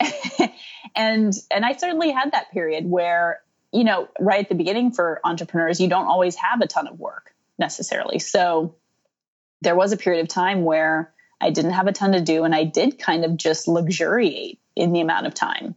and 0.96 1.32
and 1.50 1.64
I 1.64 1.74
certainly 1.74 2.10
had 2.10 2.32
that 2.32 2.50
period 2.52 2.86
where, 2.86 3.40
you 3.72 3.84
know, 3.84 4.08
right 4.18 4.40
at 4.40 4.48
the 4.48 4.54
beginning 4.54 4.92
for 4.92 5.20
entrepreneurs, 5.24 5.80
you 5.80 5.88
don't 5.88 6.06
always 6.06 6.34
have 6.36 6.60
a 6.60 6.66
ton 6.66 6.88
of 6.88 6.98
work 6.98 7.34
necessarily. 7.58 8.18
So 8.18 8.74
there 9.60 9.76
was 9.76 9.92
a 9.92 9.96
period 9.96 10.22
of 10.22 10.28
time 10.28 10.64
where 10.64 11.12
I 11.40 11.50
didn't 11.50 11.72
have 11.72 11.86
a 11.86 11.92
ton 11.92 12.12
to 12.12 12.20
do 12.20 12.44
and 12.44 12.54
I 12.54 12.64
did 12.64 12.98
kind 12.98 13.24
of 13.24 13.36
just 13.36 13.68
luxuriate 13.68 14.58
in 14.76 14.92
the 14.92 15.00
amount 15.00 15.26
of 15.26 15.34
time. 15.34 15.74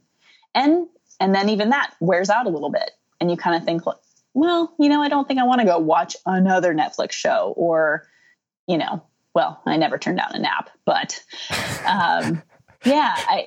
And 0.54 0.88
and 1.20 1.34
then 1.34 1.48
even 1.50 1.70
that 1.70 1.94
wears 2.00 2.30
out 2.30 2.46
a 2.46 2.50
little 2.50 2.70
bit 2.70 2.90
and 3.20 3.30
you 3.30 3.36
kind 3.36 3.56
of 3.56 3.64
think 3.64 3.82
well, 4.36 4.74
you 4.80 4.88
know, 4.88 5.00
I 5.00 5.08
don't 5.08 5.28
think 5.28 5.38
I 5.38 5.44
want 5.44 5.60
to 5.60 5.66
go 5.66 5.78
watch 5.78 6.16
another 6.26 6.74
Netflix 6.74 7.12
show 7.12 7.54
or 7.56 8.08
you 8.66 8.78
know, 8.78 9.02
well, 9.34 9.60
I 9.66 9.76
never 9.76 9.98
turned 9.98 10.18
down 10.18 10.34
a 10.34 10.38
nap, 10.38 10.70
but 10.84 11.22
um, 11.86 12.42
yeah, 12.84 13.14
I, 13.16 13.46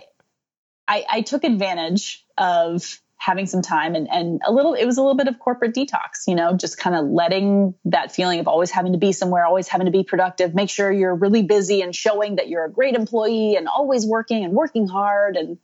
I 0.87 1.05
I 1.09 1.21
took 1.21 1.43
advantage 1.43 2.25
of 2.37 2.99
having 3.17 3.47
some 3.47 3.61
time 3.61 3.95
and, 3.95 4.07
and 4.11 4.41
a 4.45 4.51
little 4.51 4.73
it 4.73 4.85
was 4.85 4.97
a 4.97 5.01
little 5.01 5.17
bit 5.17 5.27
of 5.27 5.39
corporate 5.39 5.73
detox 5.73 6.27
you 6.27 6.35
know 6.35 6.55
just 6.55 6.77
kind 6.77 6.95
of 6.95 7.05
letting 7.07 7.73
that 7.83 8.11
feeling 8.11 8.39
of 8.39 8.47
always 8.47 8.69
having 8.69 8.91
to 8.91 8.97
be 8.99 9.11
somewhere 9.11 9.43
always 9.43 9.67
having 9.67 9.85
to 9.85 9.91
be 9.91 10.03
productive 10.03 10.53
make 10.53 10.69
sure 10.69 10.91
you're 10.91 11.15
really 11.15 11.43
busy 11.43 11.81
and 11.81 11.95
showing 11.95 12.35
that 12.35 12.49
you're 12.49 12.65
a 12.65 12.71
great 12.71 12.95
employee 12.95 13.55
and 13.55 13.67
always 13.67 14.05
working 14.05 14.43
and 14.43 14.53
working 14.53 14.87
hard. 14.87 15.35
And 15.35 15.57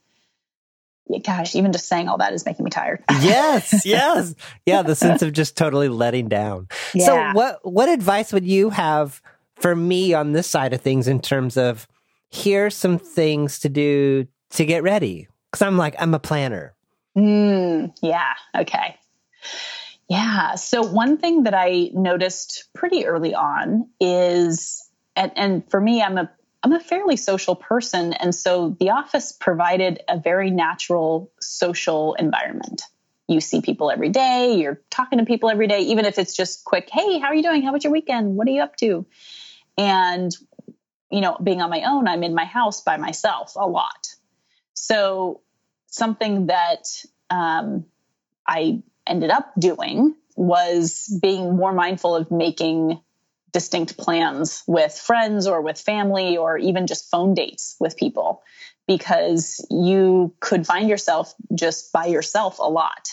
gosh 1.22 1.54
even 1.54 1.72
just 1.72 1.86
saying 1.86 2.08
all 2.08 2.18
that 2.18 2.32
is 2.32 2.46
making 2.46 2.64
me 2.64 2.70
tired. 2.70 3.02
Yes 3.20 3.84
yes. 3.84 4.34
Yeah 4.66 4.82
the 4.82 4.94
sense 4.94 5.22
of 5.22 5.32
just 5.32 5.56
totally 5.56 5.88
letting 5.88 6.28
down. 6.28 6.68
Yeah. 6.94 7.06
so 7.06 7.36
what 7.36 7.60
what 7.62 7.88
advice 7.88 8.32
would 8.32 8.44
you 8.44 8.70
have 8.70 9.20
for 9.56 9.76
me 9.76 10.14
on 10.14 10.32
this 10.32 10.46
side 10.46 10.72
of 10.72 10.80
things 10.80 11.08
in 11.08 11.20
terms 11.20 11.56
of 11.56 11.86
here's 12.30 12.76
some 12.76 12.98
things 12.98 13.58
to 13.60 13.68
do 13.68 14.26
to 14.50 14.64
get 14.64 14.82
ready 14.82 15.28
because 15.50 15.62
i'm 15.62 15.76
like 15.76 15.94
i'm 16.00 16.12
a 16.14 16.18
planner 16.18 16.73
Mm, 17.16 17.94
yeah. 18.02 18.34
Okay. 18.56 18.96
Yeah. 20.08 20.54
So 20.56 20.82
one 20.82 21.16
thing 21.16 21.44
that 21.44 21.54
I 21.54 21.90
noticed 21.92 22.68
pretty 22.74 23.06
early 23.06 23.34
on 23.34 23.88
is, 24.00 24.88
and, 25.16 25.32
and 25.36 25.70
for 25.70 25.80
me, 25.80 26.02
I'm 26.02 26.18
a 26.18 26.30
I'm 26.62 26.72
a 26.72 26.80
fairly 26.80 27.16
social 27.16 27.54
person, 27.54 28.14
and 28.14 28.34
so 28.34 28.74
the 28.80 28.90
office 28.90 29.32
provided 29.32 30.02
a 30.08 30.18
very 30.18 30.50
natural 30.50 31.30
social 31.38 32.14
environment. 32.14 32.82
You 33.28 33.40
see 33.42 33.60
people 33.60 33.90
every 33.90 34.08
day. 34.08 34.54
You're 34.56 34.80
talking 34.88 35.18
to 35.18 35.26
people 35.26 35.50
every 35.50 35.66
day, 35.66 35.80
even 35.80 36.06
if 36.06 36.18
it's 36.18 36.34
just 36.34 36.64
quick. 36.64 36.88
Hey, 36.90 37.18
how 37.18 37.26
are 37.26 37.34
you 37.34 37.42
doing? 37.42 37.62
How 37.62 37.72
was 37.72 37.84
your 37.84 37.92
weekend? 37.92 38.36
What 38.36 38.48
are 38.48 38.50
you 38.50 38.62
up 38.62 38.76
to? 38.76 39.04
And 39.76 40.34
you 41.10 41.20
know, 41.20 41.36
being 41.42 41.60
on 41.60 41.70
my 41.70 41.82
own, 41.82 42.08
I'm 42.08 42.22
in 42.22 42.34
my 42.34 42.44
house 42.44 42.80
by 42.80 42.96
myself 42.96 43.52
a 43.56 43.66
lot. 43.66 44.08
So 44.72 45.42
something 45.86 46.46
that 46.46 46.88
um, 47.30 47.86
I 48.46 48.82
ended 49.06 49.30
up 49.30 49.52
doing 49.58 50.14
was 50.36 51.16
being 51.22 51.56
more 51.56 51.72
mindful 51.72 52.14
of 52.16 52.30
making 52.30 53.00
distinct 53.52 53.96
plans 53.96 54.64
with 54.66 54.92
friends 54.92 55.46
or 55.46 55.62
with 55.62 55.80
family 55.80 56.36
or 56.36 56.58
even 56.58 56.86
just 56.86 57.08
phone 57.08 57.34
dates 57.34 57.76
with 57.78 57.96
people 57.96 58.42
because 58.86 59.64
you 59.70 60.34
could 60.40 60.66
find 60.66 60.88
yourself 60.88 61.32
just 61.54 61.92
by 61.92 62.06
yourself 62.06 62.58
a 62.58 62.68
lot. 62.68 63.10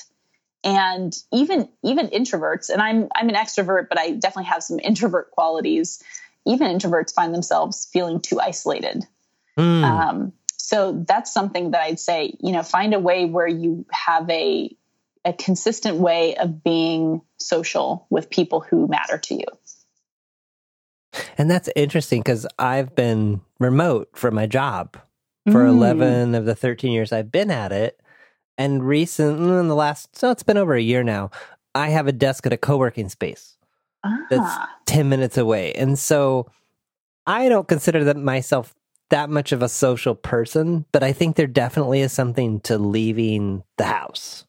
And 0.63 1.15
even 1.31 1.69
even 1.83 2.07
introverts 2.09 2.69
and 2.69 2.81
i'm 2.83 3.07
i'm 3.15 3.29
an 3.29 3.35
extrovert 3.35 3.89
but 3.89 3.97
i 3.97 4.11
definitely 4.11 4.49
have 4.49 4.61
some 4.63 4.79
introvert 4.79 5.31
qualities. 5.31 6.03
Even 6.45 6.75
introverts 6.75 7.13
find 7.13 7.33
themselves 7.33 7.87
feeling 7.91 8.19
too 8.19 8.39
isolated. 8.39 9.05
Mm. 9.57 9.83
um, 9.83 10.33
so 10.71 11.03
that's 11.05 11.33
something 11.33 11.71
that 11.71 11.81
I'd 11.81 11.99
say, 11.99 12.33
you 12.39 12.53
know, 12.53 12.63
find 12.63 12.93
a 12.93 12.99
way 12.99 13.25
where 13.25 13.47
you 13.47 13.85
have 13.91 14.29
a 14.29 14.73
a 15.25 15.33
consistent 15.33 15.97
way 15.97 16.37
of 16.37 16.63
being 16.63 17.21
social 17.37 18.07
with 18.09 18.29
people 18.29 18.61
who 18.61 18.87
matter 18.87 19.17
to 19.17 19.35
you. 19.35 19.45
And 21.37 21.51
that's 21.51 21.69
interesting 21.75 22.21
because 22.21 22.47
I've 22.57 22.95
been 22.95 23.41
remote 23.59 24.11
for 24.13 24.31
my 24.31 24.47
job 24.47 24.95
for 25.51 25.65
mm. 25.65 25.69
11 25.69 26.35
of 26.35 26.45
the 26.45 26.55
13 26.55 26.93
years 26.93 27.11
I've 27.11 27.33
been 27.33 27.51
at 27.51 27.73
it. 27.73 27.99
And 28.57 28.87
recently, 28.87 29.59
in 29.59 29.67
the 29.67 29.75
last, 29.75 30.15
so 30.15 30.31
it's 30.31 30.43
been 30.43 30.57
over 30.57 30.73
a 30.73 30.81
year 30.81 31.03
now, 31.03 31.31
I 31.75 31.89
have 31.89 32.07
a 32.07 32.13
desk 32.13 32.45
at 32.45 32.53
a 32.53 32.57
co 32.57 32.77
working 32.77 33.09
space 33.09 33.57
ah. 34.05 34.25
that's 34.29 34.55
10 34.85 35.09
minutes 35.09 35.37
away. 35.37 35.73
And 35.73 35.99
so 35.99 36.49
I 37.27 37.49
don't 37.49 37.67
consider 37.67 38.05
that 38.05 38.15
myself 38.15 38.73
that 39.11 39.29
much 39.29 39.51
of 39.51 39.61
a 39.61 39.69
social 39.69 40.15
person, 40.15 40.85
but 40.91 41.03
I 41.03 41.13
think 41.13 41.35
there 41.35 41.47
definitely 41.47 42.01
is 42.01 42.11
something 42.11 42.59
to 42.61 42.77
leaving 42.77 43.63
the 43.77 43.85
house. 43.85 44.45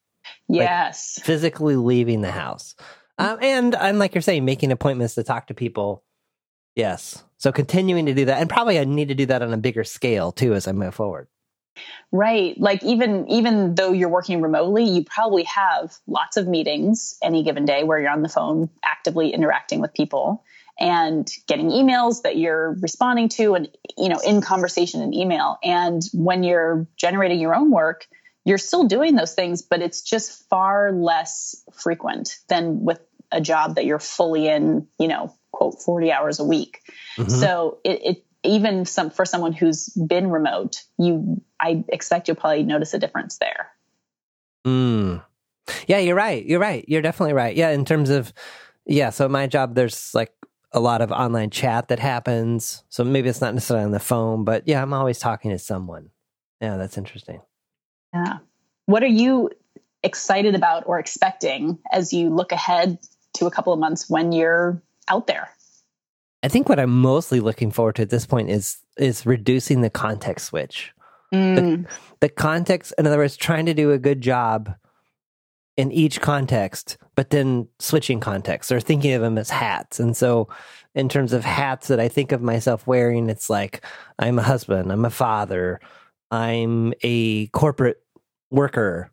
Yes. 0.48 1.18
Like 1.18 1.26
physically 1.26 1.76
leaving 1.76 2.22
the 2.22 2.30
house. 2.30 2.74
um, 3.18 3.38
and 3.40 3.74
and 3.74 3.98
like 3.98 4.14
you're 4.14 4.22
saying, 4.22 4.44
making 4.44 4.72
appointments 4.72 5.14
to 5.14 5.22
talk 5.22 5.48
to 5.48 5.54
people. 5.54 6.02
Yes. 6.74 7.22
So 7.38 7.52
continuing 7.52 8.06
to 8.06 8.14
do 8.14 8.24
that, 8.26 8.40
and 8.40 8.48
probably 8.48 8.78
I 8.78 8.84
need 8.84 9.08
to 9.08 9.14
do 9.14 9.26
that 9.26 9.42
on 9.42 9.52
a 9.52 9.58
bigger 9.58 9.84
scale 9.84 10.32
too 10.32 10.54
as 10.54 10.66
I 10.66 10.72
move 10.72 10.94
forward. 10.94 11.28
Right. 12.10 12.58
Like 12.58 12.82
even 12.84 13.26
even 13.28 13.74
though 13.74 13.92
you're 13.92 14.08
working 14.08 14.42
remotely, 14.42 14.84
you 14.84 15.04
probably 15.04 15.44
have 15.44 15.96
lots 16.06 16.36
of 16.36 16.46
meetings 16.46 17.16
any 17.22 17.42
given 17.42 17.64
day 17.64 17.84
where 17.84 17.98
you're 17.98 18.10
on 18.10 18.22
the 18.22 18.28
phone 18.28 18.70
actively 18.84 19.30
interacting 19.30 19.80
with 19.80 19.94
people 19.94 20.44
and 20.82 21.30
getting 21.46 21.70
emails 21.70 22.22
that 22.22 22.36
you're 22.36 22.76
responding 22.80 23.28
to 23.28 23.54
and 23.54 23.68
you 23.96 24.08
know 24.08 24.18
in 24.26 24.42
conversation 24.42 25.00
and 25.00 25.14
email. 25.14 25.56
And 25.62 26.02
when 26.12 26.42
you're 26.42 26.88
generating 26.96 27.38
your 27.38 27.54
own 27.54 27.70
work, 27.70 28.06
you're 28.44 28.58
still 28.58 28.84
doing 28.84 29.14
those 29.14 29.34
things, 29.34 29.62
but 29.62 29.80
it's 29.80 30.02
just 30.02 30.48
far 30.50 30.92
less 30.92 31.62
frequent 31.72 32.36
than 32.48 32.84
with 32.84 33.00
a 33.30 33.40
job 33.40 33.76
that 33.76 33.86
you're 33.86 34.00
fully 34.00 34.48
in, 34.48 34.88
you 34.98 35.06
know, 35.06 35.32
quote 35.52 35.80
40 35.80 36.10
hours 36.10 36.40
a 36.40 36.44
week. 36.44 36.80
Mm-hmm. 37.16 37.30
So 37.30 37.78
it, 37.84 38.00
it 38.04 38.24
even 38.42 38.84
some 38.84 39.10
for 39.10 39.24
someone 39.24 39.52
who's 39.52 39.88
been 39.88 40.30
remote, 40.30 40.82
you 40.98 41.40
I 41.60 41.84
expect 41.88 42.26
you'll 42.26 42.36
probably 42.36 42.64
notice 42.64 42.92
a 42.92 42.98
difference 42.98 43.38
there. 43.38 43.70
Mm. 44.66 45.22
Yeah, 45.86 45.98
you're 45.98 46.16
right. 46.16 46.44
You're 46.44 46.58
right. 46.58 46.84
You're 46.88 47.02
definitely 47.02 47.34
right. 47.34 47.54
Yeah, 47.54 47.70
in 47.70 47.84
terms 47.84 48.10
of 48.10 48.32
yeah, 48.84 49.10
so 49.10 49.28
my 49.28 49.46
job 49.46 49.76
there's 49.76 50.12
like 50.12 50.32
a 50.74 50.80
lot 50.80 51.02
of 51.02 51.12
online 51.12 51.50
chat 51.50 51.88
that 51.88 51.98
happens. 51.98 52.84
So 52.88 53.04
maybe 53.04 53.28
it's 53.28 53.40
not 53.40 53.54
necessarily 53.54 53.84
on 53.84 53.92
the 53.92 54.00
phone, 54.00 54.44
but 54.44 54.66
yeah, 54.66 54.82
I'm 54.82 54.92
always 54.92 55.18
talking 55.18 55.50
to 55.50 55.58
someone. 55.58 56.10
Yeah, 56.60 56.76
that's 56.76 56.96
interesting. 56.96 57.40
Yeah. 58.14 58.38
What 58.86 59.02
are 59.02 59.06
you 59.06 59.50
excited 60.02 60.54
about 60.54 60.84
or 60.86 60.98
expecting 60.98 61.78
as 61.92 62.12
you 62.12 62.30
look 62.30 62.52
ahead 62.52 62.98
to 63.34 63.46
a 63.46 63.50
couple 63.50 63.72
of 63.72 63.78
months 63.78 64.08
when 64.08 64.32
you're 64.32 64.82
out 65.08 65.26
there? 65.26 65.50
I 66.42 66.48
think 66.48 66.68
what 66.68 66.80
I'm 66.80 67.00
mostly 67.00 67.40
looking 67.40 67.70
forward 67.70 67.96
to 67.96 68.02
at 68.02 68.10
this 68.10 68.26
point 68.26 68.50
is 68.50 68.78
is 68.98 69.24
reducing 69.24 69.80
the 69.80 69.90
context 69.90 70.46
switch. 70.46 70.92
Mm. 71.32 71.56
The, 71.56 71.88
the 72.20 72.28
context, 72.28 72.92
in 72.98 73.06
other 73.06 73.16
words, 73.16 73.36
trying 73.36 73.66
to 73.66 73.74
do 73.74 73.92
a 73.92 73.98
good 73.98 74.20
job 74.20 74.74
in 75.76 75.90
each 75.90 76.20
context, 76.20 76.98
but 77.14 77.30
then 77.30 77.68
switching 77.78 78.20
contexts 78.20 78.72
or 78.72 78.80
thinking 78.80 79.12
of 79.12 79.22
them 79.22 79.38
as 79.38 79.50
hats. 79.50 80.00
And 80.00 80.16
so, 80.16 80.48
in 80.94 81.08
terms 81.08 81.32
of 81.32 81.44
hats 81.44 81.88
that 81.88 82.00
I 82.00 82.08
think 82.08 82.32
of 82.32 82.42
myself 82.42 82.86
wearing, 82.86 83.30
it's 83.30 83.48
like 83.48 83.84
I'm 84.18 84.38
a 84.38 84.42
husband, 84.42 84.92
I'm 84.92 85.04
a 85.04 85.10
father, 85.10 85.80
I'm 86.30 86.92
a 87.02 87.46
corporate 87.48 88.02
worker, 88.50 89.10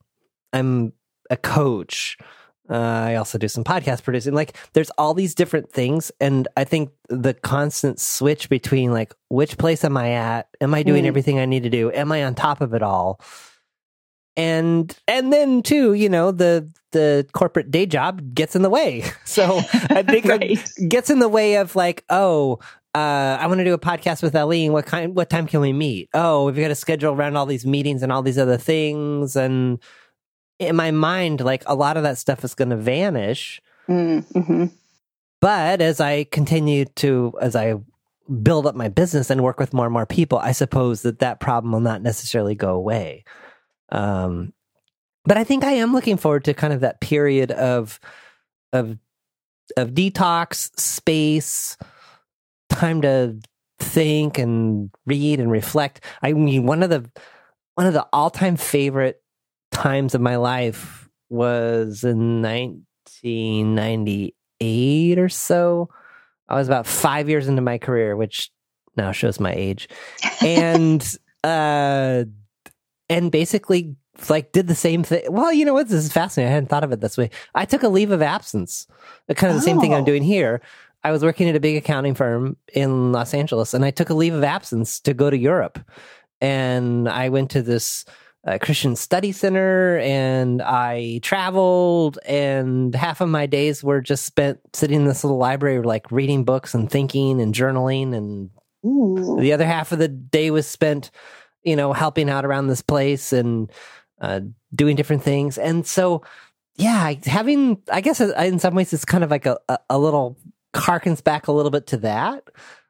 I'm 0.52 0.94
a 1.30 1.38
coach, 1.38 2.18
uh, 2.70 2.74
I 2.74 3.16
also 3.16 3.38
do 3.38 3.48
some 3.48 3.64
podcast 3.64 4.04
producing. 4.04 4.34
Like, 4.34 4.56
there's 4.74 4.92
all 4.92 5.14
these 5.14 5.34
different 5.34 5.72
things, 5.72 6.12
and 6.20 6.48
I 6.56 6.64
think 6.64 6.92
the 7.08 7.34
constant 7.34 8.00
switch 8.00 8.48
between 8.48 8.92
like, 8.92 9.14
which 9.30 9.58
place 9.58 9.84
am 9.84 9.98
I 9.98 10.12
at? 10.12 10.50
Am 10.62 10.74
I 10.74 10.84
doing 10.84 11.06
mm. 11.06 11.08
everything 11.08 11.40
I 11.40 11.46
need 11.46 11.64
to 11.64 11.70
do? 11.70 11.92
Am 11.92 12.12
I 12.12 12.24
on 12.24 12.36
top 12.36 12.62
of 12.62 12.74
it 12.74 12.84
all? 12.84 13.20
And 14.38 14.96
and 15.08 15.34
then 15.34 15.62
too, 15.62 15.94
you 15.94 16.10
know, 16.10 16.32
the 16.32 16.70
the 16.92 17.28
corporate 17.34 17.72
day 17.72 17.86
job 17.86 18.34
gets 18.34 18.56
in 18.56 18.62
the 18.62 18.70
way. 18.70 19.04
So 19.26 19.58
I 19.90 20.02
think 20.02 20.26
right. 20.26 20.42
it 20.42 20.90
gets 20.90 21.12
in 21.12 21.20
the 21.20 21.30
way 21.30 21.58
of 21.58 21.76
like, 21.76 22.04
oh, 22.10 22.60
uh, 22.96 23.38
I 23.40 23.46
want 23.46 23.60
to 23.60 23.64
do 23.64 23.76
a 23.76 23.80
podcast 23.80 24.24
with 24.24 24.34
Alene. 24.34 24.74
What 24.74 24.88
kind? 24.88 25.16
What 25.16 25.30
time 25.30 25.46
can 25.46 25.62
we 25.62 25.72
meet? 25.72 26.10
Oh, 26.16 26.46
we've 26.46 26.56
got 26.56 26.70
to 26.70 26.76
schedule 26.76 27.14
around 27.14 27.38
all 27.38 27.46
these 27.46 27.66
meetings 27.66 28.02
and 28.02 28.12
all 28.12 28.24
these 28.24 28.40
other 28.40 28.58
things, 28.58 29.36
and 29.36 29.78
in 30.58 30.76
my 30.76 30.90
mind, 30.92 31.42
like 31.42 31.64
a 31.68 31.76
lot 31.76 31.96
of 31.96 32.04
that 32.04 32.18
stuff 32.18 32.44
is 32.44 32.56
going 32.56 32.70
to 32.70 32.76
vanish. 32.76 33.62
Mm-hmm. 33.88 34.66
But 35.42 35.82
as 35.82 36.00
I 36.00 36.26
continue 36.26 36.86
to, 36.86 37.34
as 37.40 37.56
I 37.56 37.76
build 38.44 38.68
up 38.68 38.76
my 38.76 38.90
business 38.90 39.30
and 39.30 39.42
work 39.42 39.60
with 39.60 39.74
more 39.74 39.86
and 39.86 39.94
more 39.94 40.06
people, 40.06 40.38
I 40.38 40.52
suppose 40.52 41.02
that 41.04 41.20
that 41.20 41.40
problem 41.40 41.72
will 41.72 41.80
not 41.80 42.02
necessarily 42.02 42.56
go 42.56 42.76
away. 42.76 43.24
Um, 43.92 44.54
but 45.26 45.38
I 45.38 45.44
think 45.44 45.64
I 45.64 45.74
am 45.74 45.94
looking 45.94 46.18
forward 46.18 46.46
to 46.46 46.54
kind 46.54 46.74
of 46.74 46.82
that 46.82 47.02
period 47.02 47.52
of 47.52 48.00
of 48.74 48.98
of 49.78 49.92
detox, 49.92 50.78
space, 50.80 51.78
time 52.70 53.02
to 53.02 53.40
think 53.80 54.38
and 54.38 54.92
read 55.06 55.40
and 55.40 55.50
reflect. 55.52 56.04
I 56.22 56.34
mean, 56.34 56.66
one 56.66 56.84
of 56.84 56.90
the 56.90 57.10
one 57.76 57.88
of 57.88 57.94
the 57.94 58.06
all 58.12 58.30
time 58.30 58.58
favorite 58.58 59.22
times 59.72 60.14
of 60.16 60.22
my 60.22 60.36
life 60.36 61.08
was 61.30 62.04
in 62.04 62.42
1998 62.42 65.20
or 65.20 65.30
so. 65.30 65.90
I 66.48 66.56
was 66.56 66.68
about 66.68 66.88
five 66.88 67.30
years 67.30 67.48
into 67.48 67.62
my 67.62 67.78
career, 67.78 68.16
which 68.16 68.50
now 68.98 69.12
shows 69.12 69.40
my 69.40 69.54
age, 69.54 69.88
and 70.42 71.08
uh, 71.44 72.24
and 73.10 73.32
basically 73.32 73.96
like 74.30 74.52
did 74.52 74.68
the 74.68 74.76
same 74.76 75.04
thing. 75.04 75.24
Well, 75.30 75.54
you 75.54 75.66
know 75.66 75.74
what? 75.74 75.88
This 75.88 76.06
is 76.06 76.12
fascinating. 76.12 76.52
I 76.52 76.54
hadn't 76.54 76.70
thought 76.70 76.84
of 76.84 76.92
it 76.92 77.02
this 77.02 77.18
way. 77.18 77.30
I 77.56 77.66
took 77.66 77.84
a 77.84 77.88
leave 77.88 78.12
of 78.12 78.22
absence, 78.22 78.88
kind 79.36 79.52
of 79.52 79.58
the 79.58 79.64
oh. 79.64 79.66
same 79.66 79.80
thing 79.80 79.94
I'm 79.94 80.04
oh. 80.04 80.06
doing 80.06 80.24
here. 80.24 80.62
I 81.04 81.12
was 81.12 81.24
working 81.24 81.48
at 81.48 81.56
a 81.56 81.62
big 81.62 81.78
accounting 81.78 82.14
firm 82.14 82.58
in 82.74 83.14
Los 83.14 83.34
Angeles, 83.34 83.74
and 83.74 83.86
I 83.86 83.92
took 83.92 84.10
a 84.10 84.14
leave 84.14 84.34
of 84.34 84.44
absence 84.44 85.00
to 85.02 85.14
go 85.14 85.30
to 85.30 85.38
Europe, 85.38 85.80
and 86.42 87.08
I 87.08 87.30
went 87.30 87.52
to 87.52 87.62
this 87.62 88.06
a 88.46 88.58
Christian 88.58 88.96
Study 88.96 89.32
Center 89.32 89.98
and 90.00 90.62
I 90.62 91.20
traveled 91.22 92.20
and 92.26 92.96
half 92.96 93.20
of 93.20 93.28
my 93.28 93.46
days 93.46 93.84
were 93.84 94.00
just 94.00 94.26
spent 94.26 94.60
sitting 94.74 95.02
in 95.02 95.06
this 95.06 95.24
little 95.24 95.38
library 95.38 95.82
like 95.82 96.10
reading 96.10 96.46
books 96.46 96.74
and 96.74 96.90
thinking 96.90 97.42
and 97.42 97.54
journaling 97.54 98.16
and 98.16 98.50
Ooh. 98.86 99.38
the 99.42 99.52
other 99.52 99.66
half 99.66 99.92
of 99.92 100.00
the 100.00 100.08
day 100.08 100.52
was 100.52 100.66
spent 100.66 101.12
you 101.64 101.76
know 101.76 101.94
helping 101.94 102.30
out 102.30 102.46
around 102.46 102.68
this 102.68 102.82
place 102.82 103.34
and 103.34 103.72
uh, 104.22 104.42
doing 104.74 104.96
different 104.96 105.24
things 105.24 105.58
and 105.58 105.86
so 105.86 106.22
yeah 106.76 107.14
having 107.26 107.82
I 107.92 108.02
guess 108.02 108.22
uh, 108.22 108.34
in 108.38 108.60
some 108.60 108.76
ways 108.76 108.94
it's 108.94 109.06
kind 109.06 109.24
of 109.24 109.32
like 109.32 109.46
a, 109.46 109.58
a, 109.68 109.80
a 109.92 110.00
little 110.00 110.38
harkens 110.76 111.24
back 111.24 111.48
a 111.48 111.52
little 111.52 111.72
bit 111.72 111.88
to 111.88 111.98
that 111.98 112.44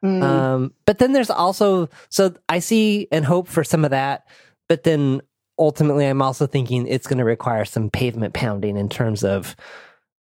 mm. 0.03 0.21
um, 0.21 0.73
but 0.85 0.99
then 0.99 1.13
there's 1.13 1.29
also 1.29 1.89
so 2.09 2.33
I 2.49 2.59
see 2.59 3.07
and 3.11 3.23
hope 3.23 3.47
for 3.47 3.63
some 3.63 3.85
of 3.85 3.91
that 3.91 4.27
but 4.67 4.83
then 4.83 5.21
ultimately, 5.59 6.05
I'm 6.05 6.21
also 6.21 6.47
thinking 6.47 6.87
it's 6.87 7.05
going 7.05 7.17
to 7.17 7.25
require 7.25 7.65
some 7.65 7.89
pavement 7.89 8.33
pounding 8.33 8.77
in 8.77 8.89
terms 8.89 9.23
of 9.23 9.55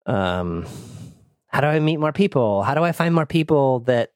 um, 0.05 0.67
how 1.47 1.61
do 1.61 1.69
I 1.69 1.79
meet 1.79 1.99
more 1.99 2.13
people? 2.13 2.63
How 2.63 2.75
do 2.75 2.83
I 2.83 2.93
find 2.93 3.15
more 3.15 3.27
people 3.27 3.81
that 3.81 4.13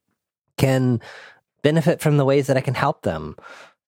can 0.59 1.01
benefit 1.63 2.01
from 2.01 2.17
the 2.17 2.25
ways 2.25 2.49
that 2.49 2.57
I 2.57 2.61
can 2.61 2.75
help 2.75 3.03
them? 3.03 3.37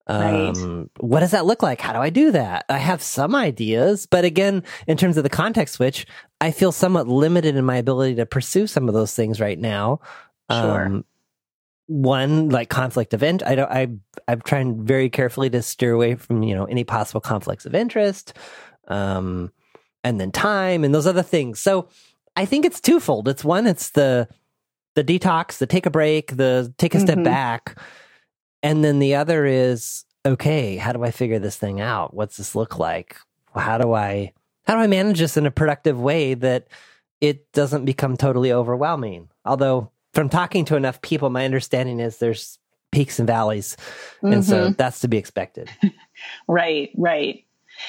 Um, 0.06 0.20
right. 0.22 0.88
What 1.00 1.20
does 1.20 1.30
that 1.30 1.46
look 1.46 1.62
like? 1.62 1.80
How 1.80 1.92
do 1.92 1.98
I 1.98 2.10
do 2.10 2.30
that? 2.32 2.66
I 2.68 2.78
have 2.78 3.02
some 3.02 3.34
ideas, 3.34 4.06
but 4.06 4.24
again, 4.24 4.62
in 4.86 4.96
terms 4.96 5.16
of 5.16 5.22
the 5.22 5.30
context 5.30 5.74
switch, 5.74 6.06
I 6.40 6.50
feel 6.50 6.72
somewhat 6.72 7.08
limited 7.08 7.56
in 7.56 7.64
my 7.64 7.76
ability 7.76 8.16
to 8.16 8.26
pursue 8.26 8.66
some 8.66 8.88
of 8.88 8.94
those 8.94 9.14
things 9.14 9.40
right 9.40 9.58
now. 9.58 10.00
Sure. 10.50 10.86
Um, 10.86 11.04
one 11.86 12.48
like 12.48 12.68
conflict 12.68 13.14
of 13.14 13.22
interest. 13.22 13.50
I 13.50 13.54
don't. 13.54 13.70
I 13.70 13.88
I'm 14.28 14.40
trying 14.40 14.84
very 14.84 15.10
carefully 15.10 15.50
to 15.50 15.62
steer 15.62 15.92
away 15.92 16.14
from 16.14 16.42
you 16.42 16.54
know 16.54 16.64
any 16.64 16.84
possible 16.84 17.20
conflicts 17.20 17.66
of 17.66 17.74
interest, 17.74 18.34
um, 18.88 19.52
and 20.02 20.20
then 20.20 20.30
time 20.30 20.84
and 20.84 20.94
those 20.94 21.06
other 21.06 21.22
things. 21.22 21.60
So 21.60 21.88
I 22.36 22.46
think 22.46 22.64
it's 22.64 22.80
twofold. 22.80 23.28
It's 23.28 23.44
one, 23.44 23.66
it's 23.66 23.90
the 23.90 24.28
the 24.94 25.04
detox, 25.04 25.58
the 25.58 25.66
take 25.66 25.86
a 25.86 25.90
break, 25.90 26.36
the 26.36 26.72
take 26.78 26.94
a 26.94 27.00
step 27.00 27.16
mm-hmm. 27.16 27.24
back, 27.24 27.78
and 28.64 28.82
then 28.82 28.98
the 28.98 29.14
other 29.14 29.44
is 29.44 30.04
okay. 30.26 30.76
How 30.76 30.92
do 30.92 31.04
I 31.04 31.10
figure 31.10 31.38
this 31.38 31.56
thing 31.56 31.80
out? 31.80 32.14
What's 32.14 32.38
this 32.38 32.54
look 32.54 32.78
like? 32.78 33.16
How 33.54 33.78
do 33.78 33.92
I 33.92 34.32
how 34.66 34.74
do 34.74 34.80
I 34.80 34.86
manage 34.86 35.20
this 35.20 35.36
in 35.36 35.46
a 35.46 35.50
productive 35.50 36.00
way 36.00 36.34
that 36.34 36.66
it 37.20 37.52
doesn't 37.52 37.84
become 37.84 38.16
totally 38.16 38.52
overwhelming? 38.52 39.28
Although 39.44 39.90
from 40.14 40.30
talking 40.30 40.64
to 40.66 40.76
enough 40.76 41.02
people, 41.02 41.28
my 41.28 41.44
understanding 41.44 42.00
is 42.00 42.18
there's 42.18 42.58
peaks 42.90 43.18
and 43.18 43.26
valleys. 43.26 43.76
Mm-hmm. 44.16 44.32
And 44.32 44.44
so 44.44 44.64
mm-hmm. 44.64 44.72
that's 44.72 45.00
to 45.00 45.08
be 45.08 45.18
expected. 45.18 45.70
right, 46.48 46.90
right. 46.96 47.44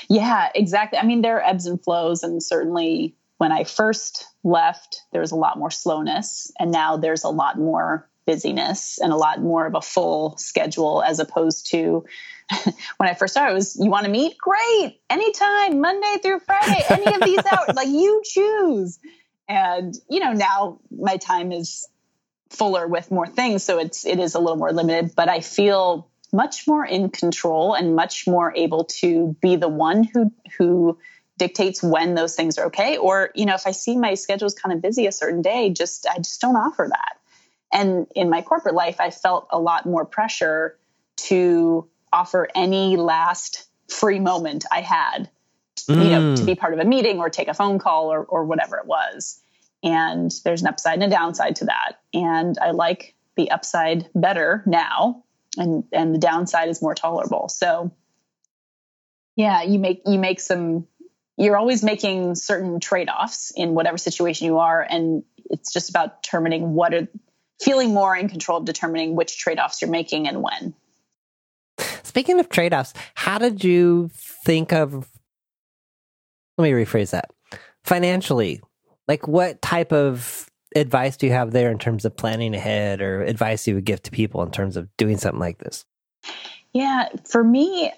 Yeah, 0.10 0.50
exactly. 0.56 1.00
I 1.00 1.06
mean, 1.06 1.22
there 1.22 1.38
are 1.38 1.46
ebbs 1.46 1.68
and 1.68 1.82
flows. 1.82 2.24
And 2.24 2.44
certainly 2.44 3.16
when 3.38 3.52
I 3.52 3.64
first 3.64 4.26
left, 4.44 5.04
there 5.12 5.22
was 5.22 5.32
a 5.32 5.36
lot 5.36 5.58
more 5.58 5.72
slowness. 5.72 6.52
And 6.60 6.72
now 6.72 6.98
there's 6.98 7.24
a 7.24 7.30
lot 7.30 7.58
more 7.58 8.10
busyness 8.26 9.00
and 9.02 9.12
a 9.12 9.16
lot 9.16 9.42
more 9.42 9.66
of 9.66 9.76
a 9.76 9.82
full 9.82 10.38
schedule 10.38 11.04
as 11.04 11.20
opposed 11.20 11.68
to 11.72 12.06
when 12.98 13.10
I 13.10 13.16
first 13.16 13.34
started, 13.34 13.52
it 13.52 13.56
was 13.56 13.76
you 13.80 13.90
want 13.90 14.06
to 14.06 14.12
meet? 14.12 14.38
Great. 14.38 15.00
Anytime, 15.10 15.82
Monday 15.82 16.18
through 16.22 16.40
Friday, 16.40 16.84
any 16.90 17.16
of 17.16 17.22
these 17.24 17.40
hours, 17.52 17.76
like 17.76 17.88
you 17.88 18.22
choose. 18.24 19.00
And, 19.48 19.96
you 20.10 20.20
know, 20.20 20.34
now 20.34 20.80
my 20.92 21.18
time 21.18 21.52
is 21.52 21.88
fuller 22.50 22.88
with 22.88 23.12
more 23.12 23.28
things 23.28 23.64
so 23.64 23.80
it's 23.80 24.06
it 24.06 24.20
is 24.20 24.36
a 24.36 24.40
little 24.40 24.56
more 24.56 24.72
limited 24.72 25.14
but 25.14 25.28
i 25.28 25.42
feel 25.42 26.08
much 26.32 26.68
more 26.68 26.86
in 26.86 27.10
control 27.10 27.74
and 27.74 27.96
much 27.96 28.28
more 28.28 28.54
able 28.56 28.86
to 28.86 29.36
be 29.42 29.56
the 29.56 29.68
one 29.68 30.04
who 30.04 30.32
who 30.58 30.98
dictates 31.38 31.84
when 31.84 32.16
those 32.16 32.36
things 32.36 32.58
are 32.58 32.68
okay. 32.68 32.98
Or, 32.98 33.32
you 33.36 33.46
know, 33.46 33.56
if 33.56 33.68
I 33.68 33.72
see 33.72 33.98
my 33.98 34.14
schedule 34.14 34.48
is 34.48 34.54
kind 34.54 34.74
of 34.74 34.82
busy 34.82 35.08
a 35.08 35.12
certain 35.12 35.42
day, 35.42 35.70
just 35.70 36.08
I 36.10 36.18
just 36.18 36.42
don't 36.42 36.56
offer 36.56 36.88
that. 36.90 37.18
And 37.74 38.08
in 38.16 38.30
my 38.30 38.42
corporate 38.42 38.76
life, 38.76 39.00
I 39.00 39.10
felt 39.10 39.48
a 39.52 39.60
lot 39.60 39.86
more 39.86 40.06
pressure 40.06 40.78
to 41.18 41.88
offer 42.14 42.48
any 42.56 42.98
last 42.98 43.68
free 43.90 44.20
moment 44.20 44.66
I 44.72 44.82
had, 44.82 45.30
mm. 45.90 46.04
you 46.04 46.10
know, 46.10 46.36
to 46.36 46.42
mm. 46.42 46.46
be 46.46 46.56
part 46.56 46.74
of 46.74 46.80
a 46.80 46.86
meeting 46.86 47.20
or 47.20 47.30
take 47.30 47.48
a 47.48 47.54
phone 47.54 47.80
call 47.80 48.12
or, 48.12 48.24
or 48.24 48.46
whatever 48.46 48.78
it 48.78 48.86
was. 48.86 49.40
And 49.84 50.32
there's 50.44 50.62
an 50.62 50.68
upside 50.68 50.96
and 50.96 51.04
a 51.04 51.16
downside 51.16 51.58
to 51.58 51.66
that. 51.66 52.00
And 52.14 52.58
I 52.60 52.72
like 52.72 53.16
the 53.36 53.52
upside 53.52 54.10
better 54.16 54.64
now 54.66 55.24
and 55.58 55.84
and 55.92 56.14
the 56.14 56.20
downside 56.20 56.70
is 56.70 56.82
more 56.82 56.96
tolerable. 56.96 57.50
So 57.50 57.92
yeah, 59.36 59.64
you 59.64 59.80
make 59.80 60.02
you 60.06 60.20
make 60.20 60.40
some 60.40 60.88
you're 61.38 61.58
always 61.58 61.84
making 61.84 62.36
certain 62.36 62.80
trade-offs 62.80 63.52
in 63.54 63.74
whatever 63.74 63.98
situation 63.98 64.48
you 64.48 64.60
are 64.60 64.82
and 64.82 65.24
it's 65.50 65.74
just 65.74 65.90
about 65.90 66.24
determining 66.24 66.74
what 66.74 66.94
are 66.94 67.08
feeling 67.62 67.94
more 67.94 68.16
in 68.16 68.30
control 68.30 68.60
of 68.60 68.66
determining 68.66 69.16
which 69.16 69.38
trade-offs 69.38 69.82
you're 69.82 69.92
making 69.92 70.28
and 70.28 70.42
when. 70.42 70.74
Speaking 72.04 72.40
of 72.40 72.50
trade-offs, 72.50 72.94
how 73.16 73.38
did 73.38 73.64
you 73.64 74.10
think 74.14 74.72
of 74.72 75.08
let 76.58 76.64
me 76.64 76.72
rephrase 76.72 77.12
that. 77.12 77.32
Financially, 77.84 78.62
like 79.08 79.28
what 79.28 79.62
type 79.62 79.92
of 79.92 80.50
advice 80.76 81.18
do 81.18 81.28
you 81.28 81.32
have 81.34 81.52
there 81.52 81.72
in 81.72 81.78
terms 81.78 82.06
of 82.06 82.18
planning 82.18 82.56
ahead 82.56 83.02
or 83.02 83.24
advice 83.24 83.68
you 83.68 83.76
would 83.76 83.86
give 83.86 84.02
to 84.04 84.12
people 84.12 84.42
in 84.44 84.52
terms 84.52 84.78
of 84.78 84.88
doing 84.98 85.18
something 85.18 85.40
like 85.40 85.58
this? 85.58 85.86
Yeah, 86.74 87.10
for 87.30 87.44
me, 87.44 87.92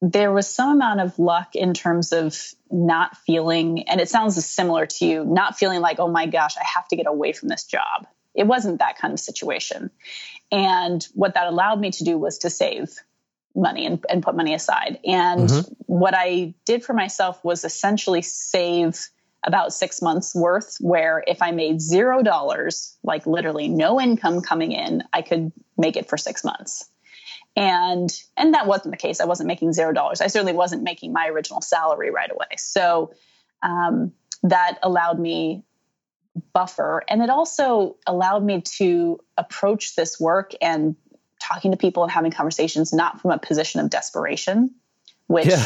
there 0.00 0.32
was 0.32 0.48
some 0.48 0.70
amount 0.70 1.00
of 1.00 1.18
luck 1.18 1.54
in 1.54 1.74
terms 1.74 2.12
of 2.12 2.36
not 2.70 3.16
feeling, 3.18 3.88
and 3.88 4.00
it 4.00 4.08
sounds 4.08 4.42
similar 4.44 4.86
to 4.86 5.06
you, 5.06 5.24
not 5.24 5.56
feeling 5.56 5.80
like, 5.80 5.98
oh 5.98 6.08
my 6.08 6.26
gosh, 6.26 6.56
I 6.56 6.64
have 6.74 6.88
to 6.88 6.96
get 6.96 7.06
away 7.06 7.32
from 7.32 7.48
this 7.48 7.64
job. 7.64 8.06
It 8.34 8.46
wasn't 8.46 8.80
that 8.80 8.98
kind 8.98 9.12
of 9.12 9.20
situation. 9.20 9.90
And 10.50 11.06
what 11.14 11.34
that 11.34 11.46
allowed 11.46 11.80
me 11.80 11.90
to 11.92 12.04
do 12.04 12.18
was 12.18 12.38
to 12.38 12.50
save 12.50 12.94
money 13.54 13.86
and, 13.86 14.04
and 14.08 14.22
put 14.22 14.34
money 14.34 14.54
aside. 14.54 14.98
And 15.04 15.48
mm-hmm. 15.48 15.72
what 15.86 16.14
I 16.16 16.54
did 16.64 16.84
for 16.84 16.92
myself 16.92 17.42
was 17.44 17.64
essentially 17.64 18.22
save 18.22 19.08
about 19.46 19.72
six 19.72 20.00
months 20.00 20.34
worth, 20.34 20.76
where 20.80 21.22
if 21.26 21.42
I 21.42 21.50
made 21.50 21.80
zero 21.80 22.22
dollars, 22.22 22.96
like 23.02 23.26
literally 23.26 23.68
no 23.68 24.00
income 24.00 24.40
coming 24.40 24.72
in, 24.72 25.02
I 25.12 25.22
could 25.22 25.52
make 25.76 25.96
it 25.96 26.08
for 26.08 26.16
six 26.16 26.44
months 26.44 26.88
and 27.56 28.20
and 28.36 28.54
that 28.54 28.66
wasn't 28.66 28.90
the 28.90 28.96
case 28.96 29.20
i 29.20 29.24
wasn't 29.24 29.46
making 29.46 29.72
zero 29.72 29.92
dollars 29.92 30.20
i 30.20 30.26
certainly 30.26 30.52
wasn't 30.52 30.82
making 30.82 31.12
my 31.12 31.28
original 31.28 31.60
salary 31.60 32.10
right 32.10 32.30
away 32.30 32.56
so 32.56 33.12
um, 33.62 34.12
that 34.42 34.78
allowed 34.82 35.18
me 35.18 35.62
buffer. 36.52 37.02
And 37.08 37.22
it 37.22 37.30
also 37.30 37.96
allowed 38.06 38.44
me 38.44 38.62
to 38.78 39.20
approach 39.36 39.94
this 39.96 40.18
work 40.18 40.52
and 40.60 40.96
talking 41.40 41.70
to 41.72 41.76
people 41.76 42.02
and 42.02 42.12
having 42.12 42.30
conversations 42.30 42.92
not 42.92 43.20
from 43.20 43.30
a 43.30 43.38
position 43.38 43.80
of 43.80 43.90
desperation 43.90 44.70
which 45.26 45.46
yeah. 45.46 45.56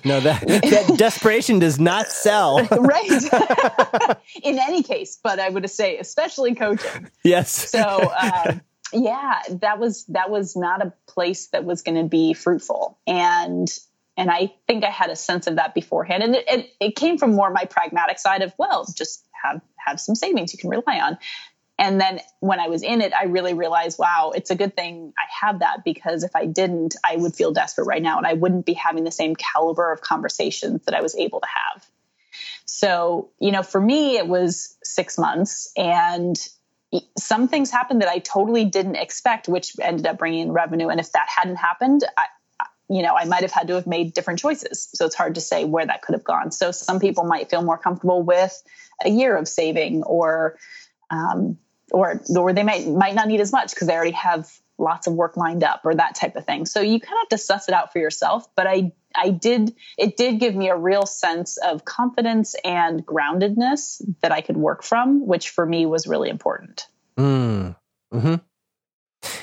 no 0.06 0.20
that, 0.20 0.40
that 0.46 0.94
desperation 0.96 1.58
does 1.58 1.78
not 1.78 2.06
sell. 2.06 2.66
Right. 2.70 4.18
In 4.42 4.58
any 4.58 4.82
case 4.82 5.18
but 5.22 5.38
i 5.38 5.50
would 5.50 5.68
say 5.68 5.98
especially 5.98 6.54
coaching. 6.54 7.10
Yes. 7.22 7.70
So 7.70 8.10
um, 8.18 8.62
yeah, 8.92 9.40
that 9.48 9.78
was 9.78 10.04
that 10.06 10.30
was 10.30 10.56
not 10.56 10.84
a 10.84 10.92
place 11.06 11.48
that 11.48 11.64
was 11.64 11.82
going 11.82 11.96
to 11.96 12.08
be 12.08 12.34
fruitful, 12.34 12.98
and 13.06 13.68
and 14.16 14.30
I 14.30 14.54
think 14.66 14.84
I 14.84 14.90
had 14.90 15.10
a 15.10 15.16
sense 15.16 15.46
of 15.46 15.56
that 15.56 15.74
beforehand, 15.74 16.22
and 16.22 16.36
it, 16.36 16.44
it, 16.48 16.70
it 16.80 16.96
came 16.96 17.18
from 17.18 17.34
more 17.34 17.50
my 17.50 17.64
pragmatic 17.64 18.18
side 18.18 18.42
of 18.42 18.52
well, 18.58 18.86
just 18.96 19.26
have 19.42 19.60
have 19.86 20.00
some 20.00 20.14
savings 20.14 20.52
you 20.52 20.58
can 20.58 20.70
rely 20.70 21.00
on. 21.00 21.18
And 21.78 22.00
then 22.00 22.20
when 22.40 22.58
I 22.58 22.68
was 22.68 22.82
in 22.82 23.02
it, 23.02 23.12
I 23.12 23.24
really 23.24 23.52
realized, 23.52 23.98
wow, 23.98 24.32
it's 24.34 24.50
a 24.50 24.54
good 24.54 24.74
thing 24.74 25.12
I 25.18 25.46
have 25.46 25.58
that 25.60 25.84
because 25.84 26.24
if 26.24 26.34
I 26.34 26.46
didn't, 26.46 26.96
I 27.04 27.16
would 27.16 27.34
feel 27.34 27.52
desperate 27.52 27.84
right 27.84 28.02
now 28.02 28.16
and 28.16 28.26
I 28.26 28.32
wouldn't 28.32 28.64
be 28.64 28.72
having 28.72 29.04
the 29.04 29.10
same 29.10 29.36
caliber 29.36 29.92
of 29.92 30.00
conversations 30.00 30.84
that 30.86 30.94
I 30.94 31.02
was 31.02 31.14
able 31.16 31.40
to 31.40 31.46
have. 31.46 31.86
So, 32.64 33.30
you 33.38 33.52
know, 33.52 33.62
for 33.62 33.80
me, 33.80 34.16
it 34.16 34.26
was 34.26 34.76
six 34.82 35.18
months 35.18 35.70
and 35.76 36.36
some 37.18 37.48
things 37.48 37.70
happened 37.70 38.00
that 38.00 38.08
I 38.08 38.20
totally 38.20 38.64
didn't 38.64 38.96
expect, 38.96 39.48
which 39.48 39.74
ended 39.80 40.06
up 40.06 40.18
bringing 40.18 40.40
in 40.40 40.52
revenue. 40.52 40.88
And 40.88 40.98
if 40.98 41.12
that 41.12 41.26
hadn't 41.28 41.56
happened, 41.56 42.04
I, 42.16 42.26
you 42.88 43.02
know, 43.02 43.16
I 43.16 43.24
might 43.24 43.42
have 43.42 43.52
had 43.52 43.68
to 43.68 43.74
have 43.74 43.86
made 43.86 44.12
different 44.14 44.38
choices. 44.38 44.88
So 44.94 45.06
it's 45.06 45.14
hard 45.14 45.34
to 45.34 45.40
say 45.40 45.64
where 45.64 45.86
that 45.86 46.02
could 46.02 46.14
have 46.14 46.24
gone. 46.24 46.52
So 46.52 46.70
some 46.70 47.00
people 47.00 47.24
might 47.24 47.50
feel 47.50 47.62
more 47.62 47.78
comfortable 47.78 48.22
with 48.22 48.62
a 49.04 49.10
year 49.10 49.36
of 49.36 49.48
saving, 49.48 50.02
or 50.04 50.56
um, 51.10 51.58
or 51.90 52.20
or 52.34 52.52
they 52.52 52.62
might 52.62 52.86
might 52.86 53.14
not 53.14 53.28
need 53.28 53.40
as 53.40 53.52
much 53.52 53.74
because 53.74 53.88
they 53.88 53.94
already 53.94 54.12
have 54.12 54.50
lots 54.78 55.06
of 55.06 55.14
work 55.14 55.36
lined 55.36 55.64
up, 55.64 55.80
or 55.84 55.94
that 55.94 56.14
type 56.14 56.36
of 56.36 56.44
thing. 56.44 56.66
So 56.66 56.80
you 56.80 57.00
kind 57.00 57.14
of 57.14 57.18
have 57.20 57.28
to 57.30 57.38
suss 57.38 57.68
it 57.68 57.74
out 57.74 57.92
for 57.92 57.98
yourself. 57.98 58.48
But 58.54 58.66
I 58.66 58.92
I 59.14 59.30
did 59.30 59.74
it 59.98 60.16
did 60.16 60.38
give 60.38 60.54
me 60.54 60.68
a 60.68 60.76
real 60.76 61.06
sense 61.06 61.56
of 61.58 61.84
confidence 61.84 62.54
and 62.64 63.04
groundedness 63.04 64.02
that 64.22 64.32
I 64.32 64.40
could 64.40 64.56
work 64.56 64.82
from, 64.82 65.26
which 65.26 65.50
for 65.50 65.66
me 65.66 65.86
was 65.86 66.06
really 66.06 66.28
important. 66.28 66.86
Mm. 67.18 67.76
Hmm. 68.12 68.34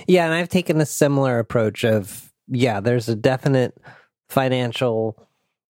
Yeah, 0.08 0.26
and 0.26 0.34
I've 0.34 0.50
taken 0.50 0.80
a 0.80 0.86
similar 0.86 1.40
approach 1.40 1.84
of 1.84 2.33
yeah, 2.48 2.80
there's 2.80 3.10
a 3.10 3.16
definite 3.16 3.78
financial 4.30 5.18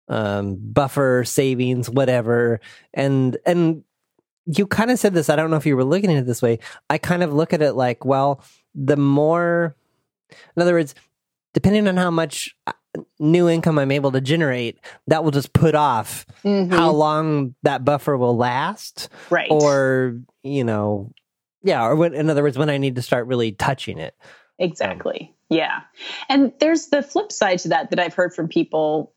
um, 0.08 0.58
buffer, 0.60 1.24
savings, 1.24 1.90
whatever, 1.90 2.60
and 2.94 3.38
and 3.46 3.84
you 4.46 4.68
kind 4.68 4.92
of 4.92 5.00
said 5.00 5.14
this. 5.14 5.30
I 5.30 5.36
don't 5.36 5.50
know 5.50 5.58
if 5.58 5.66
you 5.66 5.76
were 5.76 5.86
looking 5.86 6.12
at 6.12 6.18
it 6.18 6.26
this 6.26 6.42
way. 6.42 6.60
I 6.90 6.98
kind 6.98 7.24
of 7.24 7.34
look 7.34 7.54
at 7.54 7.62
it 7.62 7.74
like, 7.74 8.04
well, 8.04 8.44
the 8.76 8.98
more, 8.98 9.76
in 10.56 10.62
other 10.62 10.74
words, 10.74 10.96
depending 11.54 11.88
on 11.88 11.96
how 11.96 12.12
much 12.12 12.56
uh, 12.68 12.74
new 13.20 13.48
income 13.48 13.80
I'm 13.80 13.92
able 13.92 14.12
to 14.12 14.22
generate, 14.22 14.80
that 15.08 15.24
will 15.24 15.32
just 15.32 15.54
put 15.54 15.76
off 15.76 16.26
mm-hmm. 16.44 16.74
how 16.74 16.92
long 16.92 17.56
that 17.64 17.86
buffer 17.86 18.18
will 18.18 18.36
last. 18.36 19.08
Right. 19.30 19.48
Or, 19.50 20.20
you 20.44 20.66
know, 20.66 21.12
yeah, 21.64 21.86
or 21.86 21.96
when, 21.96 22.14
in 22.14 22.30
other 22.30 22.44
words, 22.44 22.58
when 22.58 22.70
I 22.70 22.78
need 22.78 22.96
to 22.96 23.02
start 23.02 23.28
really 23.28 23.54
touching 23.54 23.98
it. 23.98 24.14
Exactly. 24.60 25.34
Yeah. 25.50 25.82
And 26.30 26.54
there's 26.60 26.88
the 26.88 27.02
flip 27.02 27.32
side 27.32 27.60
to 27.60 27.70
that 27.70 27.90
that 27.90 28.00
I've 28.00 28.14
heard 28.14 28.34
from 28.34 28.48
people 28.48 29.14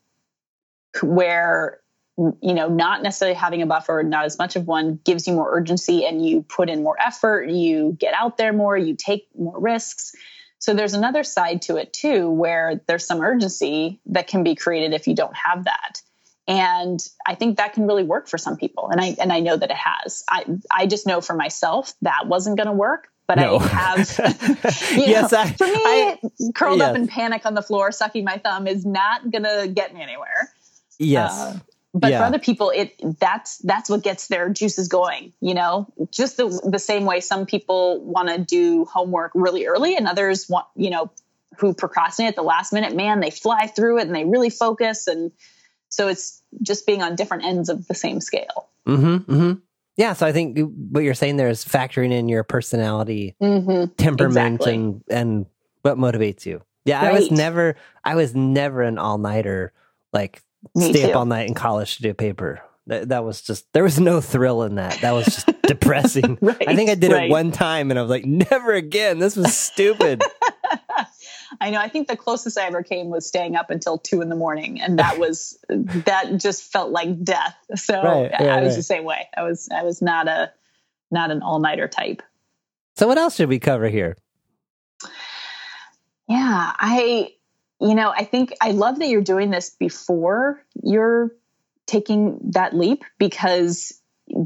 where 1.01 1.79
you 2.17 2.55
know 2.55 2.67
not 2.67 3.03
necessarily 3.03 3.35
having 3.35 3.61
a 3.61 3.67
buffer 3.67 4.01
not 4.03 4.25
as 4.25 4.39
much 4.39 4.55
of 4.55 4.65
one 4.65 4.99
gives 5.03 5.27
you 5.27 5.33
more 5.33 5.55
urgency 5.55 6.03
and 6.03 6.25
you 6.25 6.41
put 6.41 6.67
in 6.67 6.81
more 6.81 6.95
effort 6.99 7.47
you 7.51 7.95
get 7.99 8.15
out 8.15 8.37
there 8.37 8.51
more 8.51 8.75
you 8.75 8.95
take 8.95 9.27
more 9.37 9.59
risks 9.59 10.15
so 10.59 10.73
there's 10.73 10.93
another 10.93 11.23
side 11.23 11.61
to 11.63 11.77
it 11.77 11.93
too, 11.93 12.29
where 12.29 12.81
there's 12.87 13.05
some 13.05 13.21
urgency 13.21 13.99
that 14.07 14.27
can 14.27 14.43
be 14.43 14.55
created 14.55 14.93
if 14.93 15.07
you 15.07 15.15
don't 15.15 15.35
have 15.35 15.65
that. 15.65 16.01
And 16.47 16.99
I 17.25 17.35
think 17.35 17.57
that 17.57 17.73
can 17.73 17.87
really 17.87 18.03
work 18.03 18.27
for 18.27 18.37
some 18.37 18.57
people. 18.57 18.89
And 18.89 19.01
I 19.01 19.15
and 19.19 19.33
I 19.33 19.41
know 19.41 19.57
that 19.57 19.69
it 19.69 19.77
has. 19.77 20.23
I 20.29 20.45
I 20.71 20.87
just 20.87 21.05
know 21.05 21.21
for 21.21 21.35
myself 21.35 21.93
that 22.01 22.27
wasn't 22.27 22.57
going 22.57 22.67
to 22.67 22.73
work. 22.73 23.09
But 23.27 23.35
no. 23.35 23.57
I 23.57 23.67
have, 23.67 23.97
yes, 24.95 25.31
know, 25.31 25.37
I, 25.39 25.51
for 25.51 25.67
me, 25.67 25.73
I, 25.75 26.19
curled 26.55 26.79
yes. 26.79 26.89
up 26.89 26.95
in 26.95 27.07
panic 27.07 27.45
on 27.45 27.53
the 27.53 27.61
floor, 27.61 27.91
sucking 27.91 28.23
my 28.23 28.37
thumb 28.37 28.67
is 28.67 28.85
not 28.85 29.29
going 29.29 29.43
to 29.43 29.67
get 29.67 29.93
me 29.93 30.01
anywhere. 30.01 30.49
Yes. 30.97 31.33
Uh, 31.33 31.59
but 31.93 32.11
yeah. 32.11 32.19
for 32.19 32.25
other 32.25 32.39
people 32.39 32.71
it 32.75 32.93
that's 33.19 33.57
that's 33.59 33.89
what 33.89 34.03
gets 34.03 34.27
their 34.27 34.49
juices 34.49 34.87
going 34.87 35.33
you 35.39 35.53
know 35.53 35.87
just 36.11 36.37
the 36.37 36.47
the 36.69 36.79
same 36.79 37.05
way 37.05 37.19
some 37.19 37.45
people 37.45 38.01
want 38.01 38.29
to 38.29 38.37
do 38.37 38.85
homework 38.85 39.31
really 39.33 39.65
early 39.65 39.95
and 39.95 40.07
others 40.07 40.47
want 40.49 40.67
you 40.75 40.89
know 40.89 41.09
who 41.57 41.73
procrastinate 41.73 42.29
at 42.29 42.35
the 42.35 42.43
last 42.43 42.73
minute 42.73 42.95
man 42.95 43.19
they 43.19 43.31
fly 43.31 43.67
through 43.67 43.99
it 43.99 44.05
and 44.05 44.15
they 44.15 44.25
really 44.25 44.49
focus 44.49 45.07
and 45.07 45.31
so 45.89 46.07
it's 46.07 46.41
just 46.61 46.85
being 46.85 47.01
on 47.01 47.15
different 47.15 47.45
ends 47.45 47.69
of 47.69 47.87
the 47.87 47.95
same 47.95 48.19
scale 48.19 48.69
mm-hmm, 48.85 49.31
mm-hmm. 49.31 49.53
Yeah 49.97 50.13
so 50.13 50.25
i 50.25 50.31
think 50.31 50.57
what 50.91 51.03
you're 51.03 51.13
saying 51.13 51.37
there 51.37 51.49
is 51.49 51.65
factoring 51.65 52.11
in 52.11 52.29
your 52.29 52.43
personality 52.43 53.35
mm-hmm. 53.41 53.91
temperament 53.95 54.55
exactly. 54.55 54.75
and 54.75 55.03
and 55.09 55.45
what 55.81 55.97
motivates 55.97 56.45
you 56.45 56.61
yeah 56.85 57.03
right. 57.03 57.13
i 57.15 57.19
was 57.19 57.29
never 57.31 57.75
i 58.03 58.15
was 58.15 58.33
never 58.33 58.81
an 58.81 58.97
all-nighter 58.97 59.73
like 60.13 60.41
me 60.75 60.91
stay 60.91 61.03
too. 61.03 61.09
up 61.09 61.15
all 61.15 61.25
night 61.25 61.47
in 61.47 61.53
college 61.53 61.97
to 61.97 62.03
do 62.03 62.09
a 62.11 62.13
paper. 62.13 62.61
That, 62.87 63.09
that 63.09 63.25
was 63.25 63.41
just 63.41 63.71
there 63.73 63.83
was 63.83 63.99
no 63.99 64.21
thrill 64.21 64.63
in 64.63 64.75
that. 64.75 65.01
That 65.01 65.11
was 65.11 65.25
just 65.25 65.47
depressing. 65.63 66.37
right, 66.41 66.67
I 66.67 66.75
think 66.75 66.89
I 66.89 66.95
did 66.95 67.11
right. 67.11 67.25
it 67.25 67.29
one 67.29 67.51
time 67.51 67.89
and 67.89 67.99
I 67.99 68.01
was 68.01 68.09
like, 68.09 68.25
never 68.25 68.73
again. 68.73 69.19
This 69.19 69.35
was 69.35 69.55
stupid. 69.55 70.21
I 71.59 71.69
know. 71.69 71.79
I 71.79 71.89
think 71.89 72.07
the 72.07 72.17
closest 72.17 72.57
I 72.57 72.65
ever 72.65 72.83
came 72.83 73.09
was 73.09 73.27
staying 73.27 73.55
up 73.55 73.69
until 73.69 73.97
two 73.97 74.21
in 74.21 74.29
the 74.29 74.35
morning, 74.35 74.81
and 74.81 74.99
that 74.99 75.17
was 75.19 75.57
that 75.69 76.37
just 76.37 76.71
felt 76.71 76.91
like 76.91 77.23
death. 77.23 77.55
So 77.75 78.01
right, 78.01 78.31
I, 78.33 78.47
I 78.47 78.63
was 78.63 78.75
the 78.75 78.83
same 78.83 79.03
way. 79.03 79.27
I 79.35 79.43
was 79.43 79.69
I 79.69 79.83
was 79.83 80.01
not 80.01 80.27
a 80.27 80.51
not 81.11 81.31
an 81.31 81.41
all 81.41 81.59
nighter 81.59 81.87
type. 81.87 82.21
So 82.95 83.07
what 83.07 83.17
else 83.17 83.35
should 83.35 83.49
we 83.49 83.59
cover 83.59 83.89
here? 83.89 84.17
Yeah, 86.27 86.73
I 86.77 87.33
you 87.79 87.95
know, 87.95 88.09
I 88.09 88.23
think 88.23 88.53
I 88.59 88.71
love 88.71 88.99
that 88.99 89.07
you're 89.07 89.21
doing 89.21 89.51
this 89.51 89.69
before 89.69 90.63
you're 90.83 91.31
taking 91.85 92.39
that 92.51 92.75
leap 92.75 93.03
because 93.17 94.01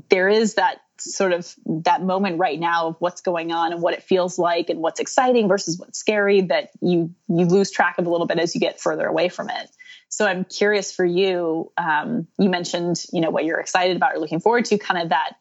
there 0.09 0.29
is 0.29 0.55
that 0.55 0.81
sort 1.03 1.33
of 1.33 1.53
that 1.65 2.01
moment 2.01 2.39
right 2.39 2.59
now 2.59 2.87
of 2.87 2.95
what's 2.99 3.21
going 3.21 3.51
on 3.51 3.73
and 3.73 3.81
what 3.81 3.93
it 3.93 4.03
feels 4.03 4.37
like 4.37 4.69
and 4.69 4.79
what's 4.79 4.99
exciting 4.99 5.47
versus 5.47 5.77
what's 5.77 5.99
scary 5.99 6.41
that 6.41 6.71
you 6.81 7.13
you 7.27 7.45
lose 7.45 7.71
track 7.71 7.97
of 7.97 8.05
a 8.05 8.09
little 8.09 8.27
bit 8.27 8.39
as 8.39 8.53
you 8.55 8.61
get 8.61 8.79
further 8.79 9.05
away 9.05 9.29
from 9.29 9.49
it. 9.49 9.69
So 10.09 10.27
i'm 10.27 10.43
curious 10.43 10.93
for 10.93 11.05
you 11.05 11.71
um, 11.77 12.27
you 12.37 12.49
mentioned 12.49 13.05
you 13.13 13.21
know 13.21 13.29
what 13.29 13.45
you're 13.45 13.59
excited 13.59 13.95
about 13.95 14.15
or 14.15 14.19
looking 14.19 14.39
forward 14.39 14.65
to 14.65 14.77
kind 14.77 15.01
of 15.01 15.09
that 15.09 15.33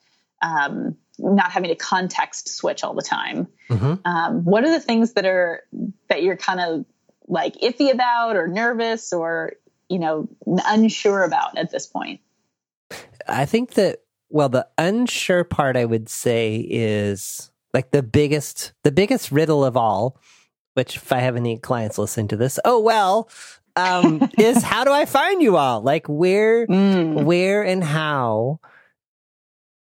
um, 0.42 0.96
not 1.18 1.51
having 1.51 1.68
to 1.68 1.77
context 1.77 2.49
switch 2.49 2.83
all 2.83 2.94
the 2.94 3.03
time. 3.03 3.49
Mm-hmm. 3.68 3.94
um, 4.05 4.44
what 4.44 4.64
are 4.64 4.70
the 4.70 4.81
things 4.81 5.12
that 5.12 5.27
are 5.27 5.62
that 6.09 6.23
you're 6.23 6.37
kind 6.37 6.61
of 6.61 6.85
like 7.29 7.57
iffy 7.57 7.92
about 7.92 8.37
or 8.37 8.49
nervous 8.49 9.12
or 9.12 9.53
you 9.88 9.99
know 9.99 10.29
unsure 10.46 11.23
about 11.23 11.57
at 11.59 11.70
this 11.70 11.87
point? 11.87 12.20
I 13.29 13.44
think 13.46 13.75
that 13.75 14.01
well, 14.30 14.48
the 14.48 14.66
unsure 14.78 15.44
part 15.44 15.76
I 15.76 15.84
would 15.84 16.08
say 16.08 16.66
is 16.68 17.50
like 17.74 17.90
the 17.90 18.02
biggest 18.02 18.72
the 18.84 18.92
biggest 18.92 19.30
riddle 19.30 19.64
of 19.64 19.76
all, 19.76 20.16
which 20.74 20.96
if 20.96 21.12
I 21.12 21.18
have 21.18 21.36
any 21.36 21.58
clients 21.58 21.98
listening 21.98 22.28
to 22.28 22.36
this, 22.36 22.58
oh 22.64 22.80
well, 22.80 23.28
um, 23.76 24.30
is 24.38 24.62
how 24.62 24.84
do 24.84 24.92
I 24.92 25.04
find 25.04 25.42
you 25.42 25.56
all? 25.56 25.80
Like 25.80 26.06
where 26.08 26.66
mm. 26.66 27.24
where 27.24 27.62
and 27.64 27.82
how 27.84 28.60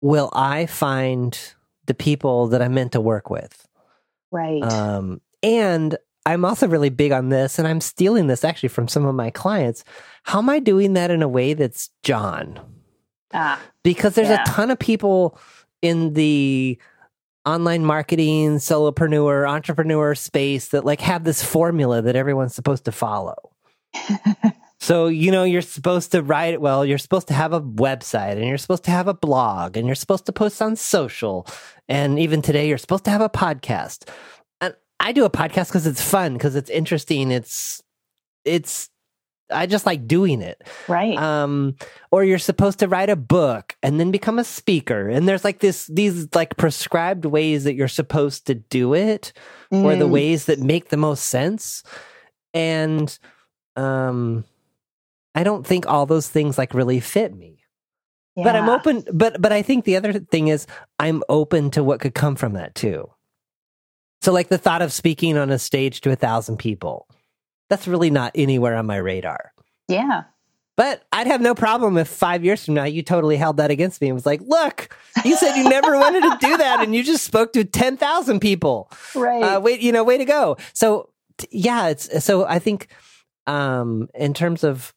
will 0.02 0.30
I 0.34 0.68
find 0.68 1.38
the 1.86 1.94
people 1.94 2.48
that 2.48 2.62
I'm 2.62 2.74
meant 2.74 2.94
to 2.94 3.02
work 3.02 3.30
with? 3.30 3.68
Right. 4.32 4.62
Um, 4.62 5.22
and 5.42 5.98
I'm 6.26 6.44
also 6.44 6.68
really 6.68 6.90
big 6.90 7.14
on 7.14 7.30
this, 7.30 7.58
and 7.58 7.68
I'm 7.68 7.80
stealing 7.80 8.28
this 8.28 8.44
actually 8.44 8.70
from 8.70 8.88
some 8.88 9.06
of 9.06 9.16
my 9.16 9.30
clients. 9.30 9.84
How 10.24 10.40
am 10.40 10.50
I 10.50 10.60
doing 10.60 10.94
that 10.94 11.10
in 11.10 11.24
a 11.24 11.28
way 11.28 11.54
that's 11.54 11.90
John? 12.04 12.60
Ah, 13.34 13.62
because 13.84 14.16
there's 14.16 14.30
yeah. 14.30 14.44
a 14.44 14.46
ton 14.46 14.72
of 14.72 14.80
people 14.80 15.38
in 15.82 16.14
the 16.14 16.78
online 17.48 17.86
marketing, 17.86 18.58
solopreneur, 18.58 19.50
entrepreneur 19.50 20.14
space 20.16 20.70
that 20.70 20.84
like 20.84 21.00
have 21.00 21.24
this 21.24 21.42
formula 21.42 22.02
that 22.02 22.16
everyone's 22.16 22.54
supposed 22.54 22.86
to 22.86 22.92
follow. 22.92 23.52
so, 24.80 25.08
you 25.08 25.32
know, 25.32 25.46
you're 25.46 25.62
supposed 25.62 26.12
to 26.12 26.22
write 26.22 26.54
it 26.54 26.62
well, 26.62 26.86
you're 26.86 26.98
supposed 26.98 27.30
to 27.30 27.34
have 27.34 27.54
a 27.54 27.62
website 27.62 28.34
and 28.34 28.46
you're 28.46 28.58
supposed 28.58 28.84
to 28.84 28.92
have 28.92 29.08
a 29.08 29.14
blog 29.14 29.78
and 29.78 29.88
you're 29.88 29.96
supposed 29.96 30.26
to 30.26 30.34
post 30.34 30.62
on 30.62 30.76
social. 30.76 31.48
And 31.88 32.20
even 32.20 32.42
today, 32.42 32.68
you're 32.68 32.78
supposed 32.78 33.06
to 33.06 33.12
have 33.12 33.22
a 33.22 33.30
podcast. 33.30 34.10
And 34.60 34.76
I 35.00 35.14
do 35.14 35.24
a 35.24 35.30
podcast 35.30 35.70
because 35.70 35.88
it's 35.88 36.02
fun, 36.02 36.34
because 36.34 36.56
it's 36.58 36.70
interesting. 36.70 37.32
It's, 37.32 37.82
it's 38.44 38.90
I 39.50 39.66
just 39.66 39.86
like 39.86 40.08
doing 40.08 40.42
it. 40.42 40.62
Right. 40.88 41.18
Um, 41.18 41.76
or 42.12 42.24
you're 42.24 42.40
supposed 42.40 42.80
to 42.80 42.88
write 42.88 43.10
a 43.10 43.16
book 43.16 43.76
and 43.82 44.00
then 44.00 44.12
become 44.12 44.40
a 44.40 44.44
speaker. 44.44 45.10
And 45.10 45.28
there's 45.28 45.44
like 45.44 45.60
this, 45.60 45.88
these 45.88 46.28
like 46.36 46.58
prescribed 46.58 47.26
ways 47.26 47.64
that 47.64 47.76
you're 47.76 47.88
supposed 47.88 48.48
to 48.48 48.56
do 48.56 48.94
it 48.94 49.34
mm. 49.72 49.84
or 49.84 49.96
the 49.96 50.08
mm. 50.08 50.12
ways 50.12 50.46
that 50.46 50.60
make 50.60 50.90
the 50.90 50.98
most 50.98 51.26
sense. 51.26 51.84
And, 52.54 53.18
um, 53.76 54.44
I 55.36 55.44
don't 55.44 55.66
think 55.66 55.88
all 55.88 56.06
those 56.06 56.28
things 56.28 56.58
like 56.58 56.74
really 56.74 57.00
fit 57.00 57.36
me. 57.36 57.64
Yeah. 58.36 58.44
But 58.44 58.56
I'm 58.56 58.70
open, 58.70 59.04
but, 59.14 59.42
but 59.42 59.52
I 59.52 59.62
think 59.62 59.86
the 59.86 59.96
other 59.96 60.14
thing 60.14 60.48
is 60.48 60.68
I'm 61.00 61.24
open 61.30 61.72
to 61.72 61.84
what 61.84 62.00
could 62.00 62.16
come 62.16 62.36
from 62.36 62.54
that 62.54 62.76
too. 62.76 63.10
So 64.22 64.34
like 64.34 64.50
the 64.50 64.58
thought 64.58 64.82
of 64.82 64.92
speaking 64.92 65.38
on 65.38 65.52
a 65.52 65.60
stage 65.60 66.02
to 66.02 66.12
a 66.12 66.16
thousand 66.16 66.58
people 66.58 67.08
that's 67.70 67.88
really 67.88 68.10
not 68.10 68.32
anywhere 68.36 68.76
on 68.76 68.86
my 68.86 68.98
radar. 68.98 69.54
Yeah. 69.88 70.24
But 70.76 71.04
I'd 71.12 71.28
have 71.28 71.42
no 71.42 71.56
problem 71.56 71.98
if 71.98 72.08
five 72.08 72.46
years 72.46 72.64
from 72.64 72.76
now 72.76 72.84
you 72.84 73.02
totally 73.02 73.36
held 73.36 73.58
that 73.58 73.72
against 73.72 74.00
me 74.00 74.10
and 74.10 74.16
was 74.16 74.28
like, 74.28 74.42
look, 74.42 74.96
you 75.26 75.36
said 75.36 75.56
you 75.56 75.68
never 75.68 75.98
wanted 76.00 76.22
to 76.22 76.38
do 76.40 76.56
that 76.58 76.82
and 76.82 76.94
you 76.94 77.04
just 77.04 77.24
spoke 77.24 77.52
to 77.54 77.64
10,000 77.64 78.40
people. 78.40 78.92
Right. 79.16 79.42
Uh, 79.42 79.60
wait, 79.60 79.82
you 79.82 79.92
know, 79.92 80.04
way 80.04 80.20
to 80.20 80.26
go. 80.26 80.58
So, 80.74 81.10
yeah, 81.50 81.88
it's 81.88 82.24
so 82.24 82.46
I 82.46 82.60
think 82.60 82.90
um, 83.48 84.08
in 84.14 84.36
terms 84.36 84.64
of 84.64 84.94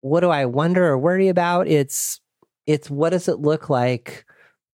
what 0.00 0.20
do 0.20 0.30
I 0.30 0.46
wonder 0.46 0.86
or 0.86 0.96
worry 0.96 1.28
about, 1.28 1.68
it's 1.68 2.20
it's 2.66 2.88
what 2.88 3.10
does 3.10 3.28
it 3.28 3.40
look 3.40 3.68
like 3.68 4.24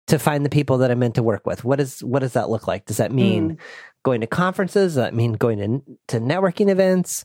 to 0.06 0.18
find 0.18 0.44
the 0.44 0.50
people 0.50 0.78
that 0.78 0.90
I'm 0.90 1.00
meant 1.00 1.16
to 1.16 1.22
work 1.22 1.46
with? 1.46 1.64
What 1.64 1.80
is 1.80 2.04
what 2.04 2.20
does 2.20 2.34
that 2.34 2.50
look 2.50 2.68
like? 2.68 2.84
Does 2.86 2.98
that 2.98 3.12
mean 3.12 3.52
mm 3.52 3.58
going 4.06 4.20
to 4.20 4.26
conferences. 4.28 4.96
I 4.96 5.10
mean 5.10 5.32
going 5.32 5.58
to, 5.58 5.98
to 6.06 6.20
networking 6.24 6.70
events. 6.70 7.24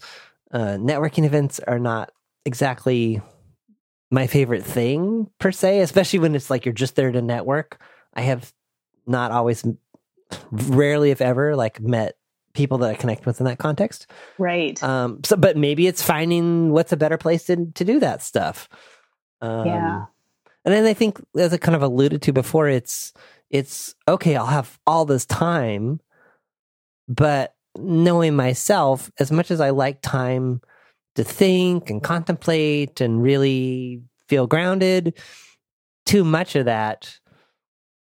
Uh, 0.51 0.77
networking 0.81 1.25
events 1.25 1.59
are 1.59 1.77
not 1.77 2.11
exactly 2.43 3.21
my 4.09 4.25
favorite 4.25 4.65
thing 4.65 5.29
per 5.37 5.51
se, 5.51 5.81
especially 5.81 6.17
when 6.17 6.33
it's 6.33 6.49
like 6.49 6.65
you're 6.65 6.73
just 6.73 6.95
there 6.95 7.11
to 7.11 7.21
network. 7.21 7.79
I 8.15 8.21
have 8.21 8.51
not 9.05 9.31
always, 9.31 9.63
rarely, 10.51 11.11
if 11.11 11.21
ever, 11.21 11.55
like 11.55 11.79
met 11.79 12.17
people 12.53 12.79
that 12.79 12.89
I 12.89 12.95
connect 12.95 13.27
with 13.27 13.39
in 13.39 13.45
that 13.45 13.59
context. 13.59 14.07
Right. 14.39 14.81
Um. 14.83 15.19
So, 15.23 15.37
but 15.37 15.57
maybe 15.57 15.85
it's 15.85 16.01
finding 16.01 16.71
what's 16.71 16.91
a 16.91 16.97
better 16.97 17.17
place 17.17 17.45
to 17.45 17.67
to 17.75 17.85
do 17.85 17.99
that 17.99 18.23
stuff. 18.23 18.67
Um, 19.39 19.67
yeah. 19.67 20.05
And 20.65 20.73
then 20.73 20.85
I 20.85 20.93
think, 20.93 21.21
as 21.37 21.53
I 21.53 21.57
kind 21.57 21.75
of 21.75 21.83
alluded 21.83 22.23
to 22.23 22.33
before, 22.33 22.67
it's 22.67 23.13
it's 23.51 23.93
okay. 24.07 24.35
I'll 24.35 24.47
have 24.47 24.79
all 24.87 25.05
this 25.05 25.27
time 25.27 26.01
but 27.07 27.55
knowing 27.77 28.35
myself, 28.35 29.11
as 29.19 29.31
much 29.31 29.51
as 29.51 29.61
I 29.61 29.69
like 29.69 30.01
time 30.01 30.61
to 31.15 31.23
think 31.23 31.89
and 31.89 32.01
contemplate 32.03 33.01
and 33.01 33.21
really 33.21 34.01
feel 34.27 34.47
grounded, 34.47 35.19
too 36.05 36.23
much 36.23 36.55
of 36.55 36.65
that 36.65 37.19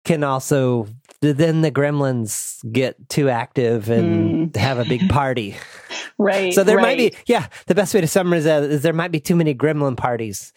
can 0.04 0.24
also 0.24 0.88
then 1.20 1.60
the 1.62 1.70
gremlins 1.70 2.60
get 2.72 3.08
too 3.08 3.28
active 3.28 3.88
and 3.88 4.52
mm. 4.52 4.56
have 4.56 4.80
a 4.80 4.84
big 4.84 5.08
party. 5.08 5.56
right. 6.18 6.52
So 6.52 6.64
there 6.64 6.76
right. 6.76 6.82
might 6.82 6.98
be, 6.98 7.16
yeah, 7.26 7.46
the 7.66 7.76
best 7.76 7.94
way 7.94 8.00
to 8.00 8.08
summarize 8.08 8.42
that 8.44 8.64
is 8.64 8.82
there 8.82 8.92
might 8.92 9.12
be 9.12 9.20
too 9.20 9.36
many 9.36 9.54
gremlin 9.54 9.96
parties. 9.96 10.52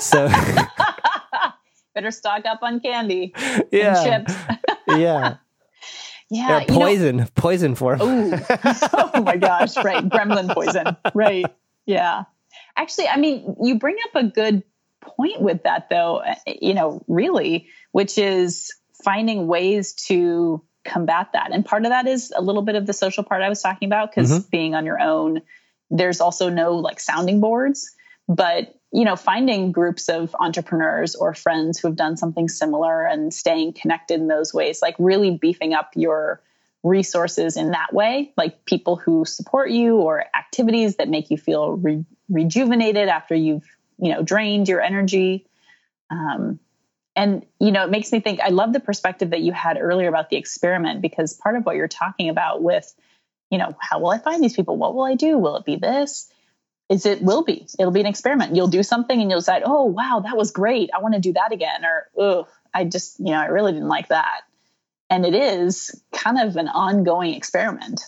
So 0.00 0.28
better 1.94 2.10
stock 2.10 2.44
up 2.44 2.58
on 2.62 2.80
candy 2.80 3.32
yeah. 3.72 4.04
chips. 4.04 4.34
yeah. 4.88 5.36
Yeah, 6.34 6.60
yeah 6.60 6.64
poison, 6.68 7.16
know, 7.18 7.26
poison 7.36 7.76
for 7.76 7.96
them. 7.96 8.42
oh 8.92 9.22
my 9.22 9.36
gosh! 9.36 9.76
Right, 9.76 10.04
gremlin 10.04 10.52
poison. 10.52 10.96
Right. 11.14 11.46
Yeah. 11.86 12.24
Actually, 12.76 13.06
I 13.06 13.18
mean, 13.18 13.54
you 13.62 13.78
bring 13.78 13.96
up 14.08 14.24
a 14.24 14.26
good 14.26 14.64
point 15.00 15.40
with 15.40 15.62
that, 15.62 15.88
though. 15.90 16.18
Eh, 16.18 16.54
you 16.60 16.74
know, 16.74 17.04
really, 17.06 17.68
which 17.92 18.18
is 18.18 18.74
finding 19.04 19.46
ways 19.46 19.92
to 20.08 20.64
combat 20.84 21.28
that, 21.34 21.52
and 21.52 21.64
part 21.64 21.84
of 21.84 21.90
that 21.90 22.08
is 22.08 22.32
a 22.34 22.42
little 22.42 22.62
bit 22.62 22.74
of 22.74 22.84
the 22.84 22.92
social 22.92 23.22
part 23.22 23.42
I 23.42 23.48
was 23.48 23.62
talking 23.62 23.86
about 23.86 24.10
because 24.12 24.32
mm-hmm. 24.32 24.48
being 24.50 24.74
on 24.74 24.84
your 24.86 25.00
own, 25.00 25.42
there's 25.90 26.20
also 26.20 26.48
no 26.48 26.74
like 26.74 26.98
sounding 26.98 27.40
boards, 27.40 27.94
but 28.26 28.74
you 28.94 29.04
know, 29.04 29.16
finding 29.16 29.72
groups 29.72 30.08
of 30.08 30.36
entrepreneurs 30.38 31.16
or 31.16 31.34
friends 31.34 31.80
who 31.80 31.88
have 31.88 31.96
done 31.96 32.16
something 32.16 32.48
similar 32.48 33.04
and 33.04 33.34
staying 33.34 33.72
connected 33.72 34.20
in 34.20 34.28
those 34.28 34.54
ways, 34.54 34.80
like 34.80 34.94
really 35.00 35.36
beefing 35.36 35.74
up 35.74 35.90
your 35.96 36.40
resources 36.84 37.56
in 37.56 37.72
that 37.72 37.92
way, 37.92 38.32
like 38.36 38.64
people 38.66 38.94
who 38.94 39.24
support 39.24 39.70
you 39.72 39.96
or 39.96 40.24
activities 40.32 40.94
that 40.96 41.08
make 41.08 41.28
you 41.28 41.36
feel 41.36 41.72
re- 41.72 42.04
rejuvenated 42.28 43.08
after 43.08 43.34
you've, 43.34 43.66
you 43.98 44.12
know, 44.12 44.22
drained 44.22 44.68
your 44.68 44.80
energy. 44.80 45.44
Um, 46.08 46.60
and, 47.16 47.44
you 47.58 47.72
know, 47.72 47.82
it 47.82 47.90
makes 47.90 48.12
me 48.12 48.20
think, 48.20 48.38
I 48.38 48.50
love 48.50 48.72
the 48.72 48.78
perspective 48.78 49.30
that 49.30 49.40
you 49.40 49.52
had 49.52 49.76
earlier 49.76 50.08
about 50.08 50.30
the 50.30 50.36
experiment 50.36 51.02
because 51.02 51.34
part 51.34 51.56
of 51.56 51.66
what 51.66 51.74
you're 51.74 51.88
talking 51.88 52.28
about 52.28 52.62
with, 52.62 52.94
you 53.50 53.58
know, 53.58 53.76
how 53.80 53.98
will 53.98 54.10
I 54.10 54.18
find 54.18 54.40
these 54.40 54.54
people? 54.54 54.76
What 54.76 54.94
will 54.94 55.04
I 55.04 55.16
do? 55.16 55.36
Will 55.36 55.56
it 55.56 55.64
be 55.64 55.74
this? 55.74 56.30
Is 56.88 57.06
it 57.06 57.22
will 57.22 57.42
be. 57.42 57.66
It'll 57.78 57.92
be 57.92 58.00
an 58.00 58.06
experiment. 58.06 58.54
You'll 58.54 58.68
do 58.68 58.82
something 58.82 59.20
and 59.20 59.30
you'll 59.30 59.40
decide 59.40 59.62
oh 59.64 59.84
wow 59.84 60.20
that 60.24 60.36
was 60.36 60.50
great. 60.50 60.90
I 60.94 61.00
want 61.00 61.14
to 61.14 61.20
do 61.20 61.32
that 61.34 61.52
again 61.52 61.84
or 61.84 62.08
oh 62.16 62.48
i 62.72 62.84
just 62.84 63.18
you 63.18 63.26
know 63.26 63.40
i 63.40 63.46
really 63.46 63.72
didn't 63.72 63.88
like 63.88 64.08
that. 64.08 64.42
And 65.10 65.24
it 65.26 65.34
is 65.34 65.94
kind 66.12 66.38
of 66.40 66.56
an 66.56 66.68
ongoing 66.68 67.34
experiment. 67.34 68.02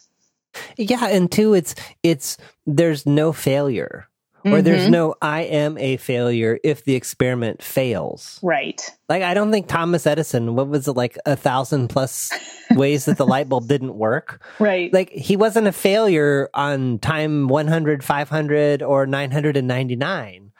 Yeah 0.76 1.06
and 1.08 1.30
two 1.30 1.54
it's 1.54 1.74
it's 2.02 2.36
there's 2.66 3.06
no 3.06 3.32
failure 3.32 4.08
or 4.52 4.62
there's 4.62 4.82
mm-hmm. 4.82 4.92
no 4.92 5.14
I 5.20 5.42
am 5.42 5.76
a 5.78 5.96
failure 5.96 6.58
if 6.62 6.84
the 6.84 6.94
experiment 6.94 7.62
fails. 7.62 8.38
Right. 8.42 8.80
Like 9.08 9.22
I 9.22 9.34
don't 9.34 9.50
think 9.50 9.66
Thomas 9.66 10.06
Edison, 10.06 10.54
what 10.54 10.68
was 10.68 10.88
it 10.88 10.92
like 10.92 11.18
a 11.26 11.36
thousand 11.36 11.88
plus 11.88 12.32
ways 12.70 13.06
that 13.06 13.16
the 13.16 13.26
light 13.26 13.48
bulb 13.48 13.68
didn't 13.68 13.94
work? 13.94 14.42
Right. 14.58 14.92
Like 14.92 15.10
he 15.10 15.36
wasn't 15.36 15.66
a 15.66 15.72
failure 15.72 16.48
on 16.54 16.98
time 16.98 17.46
100, 17.48 18.02
500 18.02 18.82
or 18.82 19.06
999. 19.06 20.52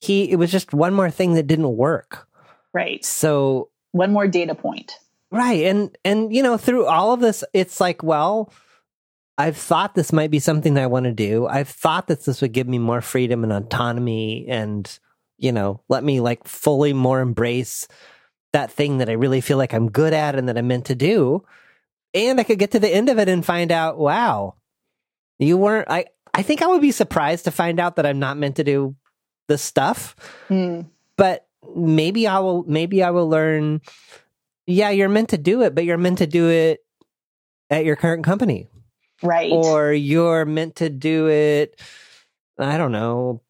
He 0.00 0.30
it 0.30 0.36
was 0.36 0.50
just 0.50 0.72
one 0.72 0.94
more 0.94 1.10
thing 1.10 1.34
that 1.34 1.46
didn't 1.46 1.76
work. 1.76 2.26
Right. 2.72 3.04
So 3.04 3.70
one 3.92 4.12
more 4.12 4.26
data 4.26 4.54
point. 4.54 4.98
Right. 5.30 5.64
And 5.64 5.96
and 6.04 6.34
you 6.34 6.42
know 6.42 6.56
through 6.56 6.86
all 6.86 7.12
of 7.12 7.20
this 7.20 7.44
it's 7.52 7.80
like 7.80 8.02
well 8.02 8.52
I've 9.36 9.56
thought 9.56 9.94
this 9.94 10.12
might 10.12 10.30
be 10.30 10.38
something 10.38 10.74
that 10.74 10.84
I 10.84 10.88
want 10.88 11.04
to 11.04 11.12
do. 11.12 11.46
I've 11.46 11.68
thought 11.68 12.06
that 12.06 12.24
this 12.24 12.40
would 12.40 12.52
give 12.52 12.68
me 12.68 12.78
more 12.78 13.00
freedom 13.00 13.42
and 13.42 13.52
autonomy 13.52 14.46
and 14.48 14.98
you 15.38 15.52
know, 15.52 15.80
let 15.88 16.04
me 16.04 16.20
like 16.20 16.46
fully 16.46 16.92
more 16.92 17.20
embrace 17.20 17.86
that 18.52 18.70
thing 18.70 18.98
that 18.98 19.08
I 19.08 19.12
really 19.12 19.40
feel 19.40 19.58
like 19.58 19.74
I'm 19.74 19.90
good 19.90 20.12
at 20.12 20.36
and 20.36 20.48
that 20.48 20.56
I'm 20.56 20.68
meant 20.68 20.86
to 20.86 20.94
do. 20.94 21.44
And 22.14 22.38
I 22.38 22.44
could 22.44 22.58
get 22.58 22.70
to 22.72 22.78
the 22.78 22.88
end 22.88 23.08
of 23.08 23.18
it 23.18 23.28
and 23.28 23.44
find 23.44 23.72
out, 23.72 23.98
wow, 23.98 24.54
you 25.38 25.56
weren't, 25.56 25.90
I, 25.90 26.06
I 26.32 26.42
think 26.42 26.62
I 26.62 26.68
would 26.68 26.80
be 26.80 26.92
surprised 26.92 27.44
to 27.44 27.50
find 27.50 27.80
out 27.80 27.96
that 27.96 28.06
I'm 28.06 28.20
not 28.20 28.36
meant 28.36 28.56
to 28.56 28.64
do 28.64 28.94
this 29.48 29.62
stuff. 29.62 30.14
Mm. 30.48 30.86
But 31.16 31.46
maybe 31.74 32.28
I 32.28 32.38
will, 32.38 32.64
maybe 32.68 33.02
I 33.02 33.10
will 33.10 33.28
learn, 33.28 33.80
yeah, 34.66 34.90
you're 34.90 35.08
meant 35.08 35.30
to 35.30 35.38
do 35.38 35.62
it, 35.62 35.74
but 35.74 35.84
you're 35.84 35.98
meant 35.98 36.18
to 36.18 36.26
do 36.26 36.48
it 36.48 36.84
at 37.70 37.84
your 37.84 37.96
current 37.96 38.24
company. 38.24 38.68
Right. 39.24 39.50
Or 39.50 39.92
you're 39.92 40.44
meant 40.44 40.76
to 40.76 40.90
do 40.90 41.28
it, 41.28 41.80
I 42.58 42.76
don't 42.76 42.92
know, 42.92 43.40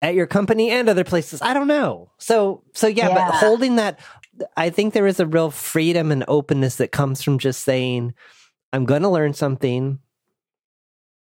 at 0.00 0.14
your 0.14 0.26
company 0.26 0.70
and 0.70 0.88
other 0.88 1.04
places. 1.04 1.42
I 1.42 1.52
don't 1.52 1.68
know. 1.68 2.10
So, 2.18 2.62
so 2.72 2.86
yeah, 2.86 3.08
Yeah. 3.08 3.14
but 3.14 3.34
holding 3.34 3.76
that, 3.76 4.00
I 4.56 4.70
think 4.70 4.94
there 4.94 5.06
is 5.06 5.20
a 5.20 5.26
real 5.26 5.50
freedom 5.50 6.10
and 6.10 6.24
openness 6.28 6.76
that 6.76 6.92
comes 6.92 7.22
from 7.22 7.38
just 7.38 7.62
saying, 7.64 8.14
I'm 8.72 8.84
going 8.84 9.02
to 9.02 9.08
learn 9.08 9.34
something. 9.34 9.98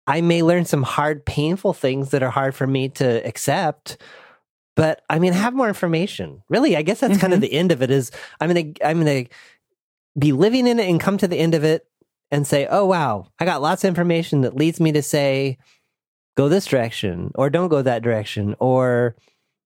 I 0.07 0.21
may 0.21 0.43
learn 0.43 0.65
some 0.65 0.83
hard, 0.83 1.25
painful 1.27 1.75
things 1.75 2.11
that 2.11 2.23
are 2.23 2.31
hard 2.31 2.55
for 2.55 2.67
me 2.67 2.89
to 2.91 3.27
accept, 3.27 3.99
but 4.77 5.03
I 5.11 5.19
mean, 5.19 5.33
have 5.33 5.55
more 5.55 5.69
information. 5.69 6.43
Really, 6.49 6.77
I 6.77 6.83
guess 6.83 7.01
that's 7.01 7.19
kind 7.19 7.33
of 7.33 7.39
mm-hmm. 7.39 7.51
the 7.51 7.53
end 7.53 7.73
of 7.73 7.83
it. 7.83 7.91
Is 7.91 8.13
I'm 8.41 8.49
gonna 8.49 8.73
I'm 8.85 8.99
gonna 8.99 9.25
be 10.19 10.33
living 10.33 10.67
in 10.67 10.79
it 10.79 10.89
and 10.89 11.01
come 11.01 11.19
to 11.19 11.27
the 11.27 11.39
end 11.39 11.55
of 11.55 11.65
it 11.65 11.87
and 12.31 12.47
say, 12.47 12.67
oh 12.71 12.87
wow, 12.87 13.29
I 13.39 13.45
got 13.45 13.63
lots 13.63 13.85
of 13.85 13.89
information 13.89 14.43
that 14.43 14.57
leads 14.57 14.81
me 14.81 14.93
to 14.93 15.03
say, 15.03 15.59
go 16.37 16.49
this 16.49 16.67
direction 16.67 17.33
or 17.35 17.51
don't 17.51 17.69
go 17.69 17.83
that 17.83 18.03
direction 18.03 18.55
or 18.59 19.17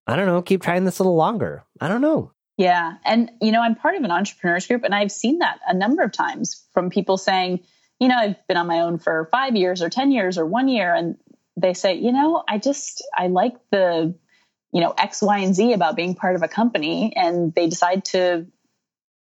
I 0.06 0.16
don't 0.16 0.26
know, 0.26 0.42
keep 0.42 0.62
trying 0.62 0.84
this 0.84 0.98
a 0.98 1.02
little 1.02 1.16
longer. 1.16 1.64
I 1.80 1.88
don't 1.88 2.00
know. 2.00 2.32
Yeah. 2.56 2.94
And, 3.04 3.30
you 3.40 3.52
know, 3.52 3.62
I'm 3.62 3.74
part 3.74 3.96
of 3.96 4.02
an 4.02 4.10
entrepreneurs 4.10 4.66
group, 4.66 4.84
and 4.84 4.94
I've 4.94 5.12
seen 5.12 5.38
that 5.38 5.60
a 5.66 5.72
number 5.72 6.02
of 6.02 6.12
times 6.12 6.66
from 6.74 6.90
people 6.90 7.16
saying, 7.16 7.60
you 7.98 8.08
know, 8.08 8.16
I've 8.16 8.46
been 8.48 8.56
on 8.56 8.66
my 8.66 8.80
own 8.80 8.98
for 8.98 9.28
five 9.32 9.56
years 9.56 9.80
or 9.80 9.88
10 9.88 10.12
years 10.12 10.36
or 10.36 10.44
one 10.44 10.68
year. 10.68 10.94
And 10.94 11.16
they 11.56 11.72
say, 11.74 11.94
you 11.94 12.12
know, 12.12 12.42
I 12.46 12.58
just, 12.58 13.02
I 13.16 13.28
like 13.28 13.54
the, 13.70 14.14
you 14.72 14.80
know, 14.80 14.90
X, 14.90 15.22
Y, 15.22 15.38
and 15.38 15.54
Z 15.54 15.72
about 15.72 15.96
being 15.96 16.14
part 16.14 16.36
of 16.36 16.42
a 16.42 16.48
company. 16.48 17.14
And 17.16 17.54
they 17.54 17.68
decide 17.68 18.04
to 18.06 18.46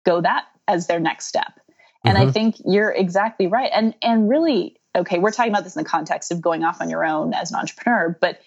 go 0.05 0.21
that 0.21 0.45
as 0.67 0.87
their 0.87 0.99
next 0.99 1.27
step. 1.27 1.59
And 2.05 2.17
I 2.17 2.27
Mhm. 2.27 2.33
think 2.33 2.55
you're 2.65 2.91
exactly 2.91 3.47
right. 3.47 3.69
And, 3.73 3.95
and 4.01 4.29
really, 4.29 4.77
okay, 4.95 5.19
we're 5.19 5.31
talking 5.31 5.51
about 5.51 5.63
this 5.63 5.75
in 5.75 5.83
the 5.83 5.89
context 5.89 6.31
of 6.31 6.41
going 6.41 6.63
off 6.63 6.81
on 6.81 6.89
your 6.89 7.05
own 7.05 7.33
as 7.33 7.51
an 7.51 7.57
entrepreneur, 7.57 8.17
but 8.19 8.39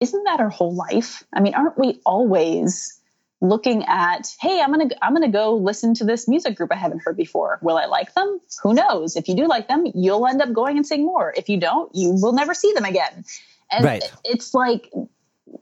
isn't 0.00 0.24
that 0.24 0.40
our 0.40 0.48
whole 0.48 0.74
life? 0.74 1.24
I 1.32 1.40
mean, 1.40 1.54
aren't 1.54 1.78
we 1.78 2.00
always 2.06 3.00
looking 3.42 3.84
at, 3.84 4.34
hey, 4.38 4.60
I'm 4.60 4.70
gonna 4.70 4.90
I'm 5.00 5.14
gonna 5.14 5.30
go 5.30 5.54
listen 5.56 5.94
to 5.94 6.04
this 6.04 6.28
music 6.28 6.56
group 6.56 6.70
I 6.72 6.76
haven't 6.76 7.00
heard 7.00 7.16
before. 7.16 7.58
Will 7.62 7.76
I 7.78 7.86
like 7.86 8.12
them? 8.14 8.40
Who 8.62 8.74
knows? 8.74 9.16
If 9.16 9.28
you 9.28 9.34
do 9.34 9.46
like 9.46 9.68
them, 9.68 9.86
you'll 9.94 10.26
end 10.26 10.42
up 10.42 10.52
going 10.52 10.76
and 10.76 10.86
seeing 10.86 11.04
more. 11.04 11.32
If 11.36 11.48
you 11.48 11.58
don't, 11.58 11.90
you 11.94 12.10
will 12.20 12.32
never 12.32 12.54
see 12.54 12.72
them 12.74 12.84
again. 12.84 13.24
And 13.72 13.84
Right. 13.84 14.02
it's 14.24 14.52
like 14.52 14.92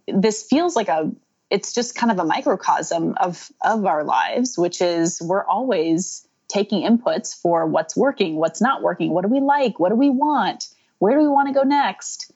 this 0.07 0.42
feels 0.44 0.74
like 0.74 0.88
a 0.88 1.12
it's 1.51 1.72
just 1.72 1.94
kind 1.94 2.11
of 2.12 2.18
a 2.18 2.24
microcosm 2.24 3.14
of 3.18 3.51
of 3.61 3.87
our 3.87 4.05
lives, 4.05 4.59
which 4.59 4.83
is 4.83 5.20
we're 5.22 5.44
always 5.44 6.27
taking 6.49 6.83
inputs 6.83 7.39
for 7.41 7.67
what's 7.67 7.97
working, 7.97 8.37
what's 8.37 8.61
not 8.61 8.83
working, 8.83 9.11
what 9.11 9.23
do 9.23 9.29
we 9.29 9.41
like, 9.41 9.79
what 9.79 9.91
do 9.91 9.95
we 9.95 10.11
want, 10.11 10.69
where 10.99 11.15
do 11.15 11.23
we 11.23 11.29
want 11.29 11.49
to 11.49 11.55
go 11.55 11.63
next. 11.63 12.33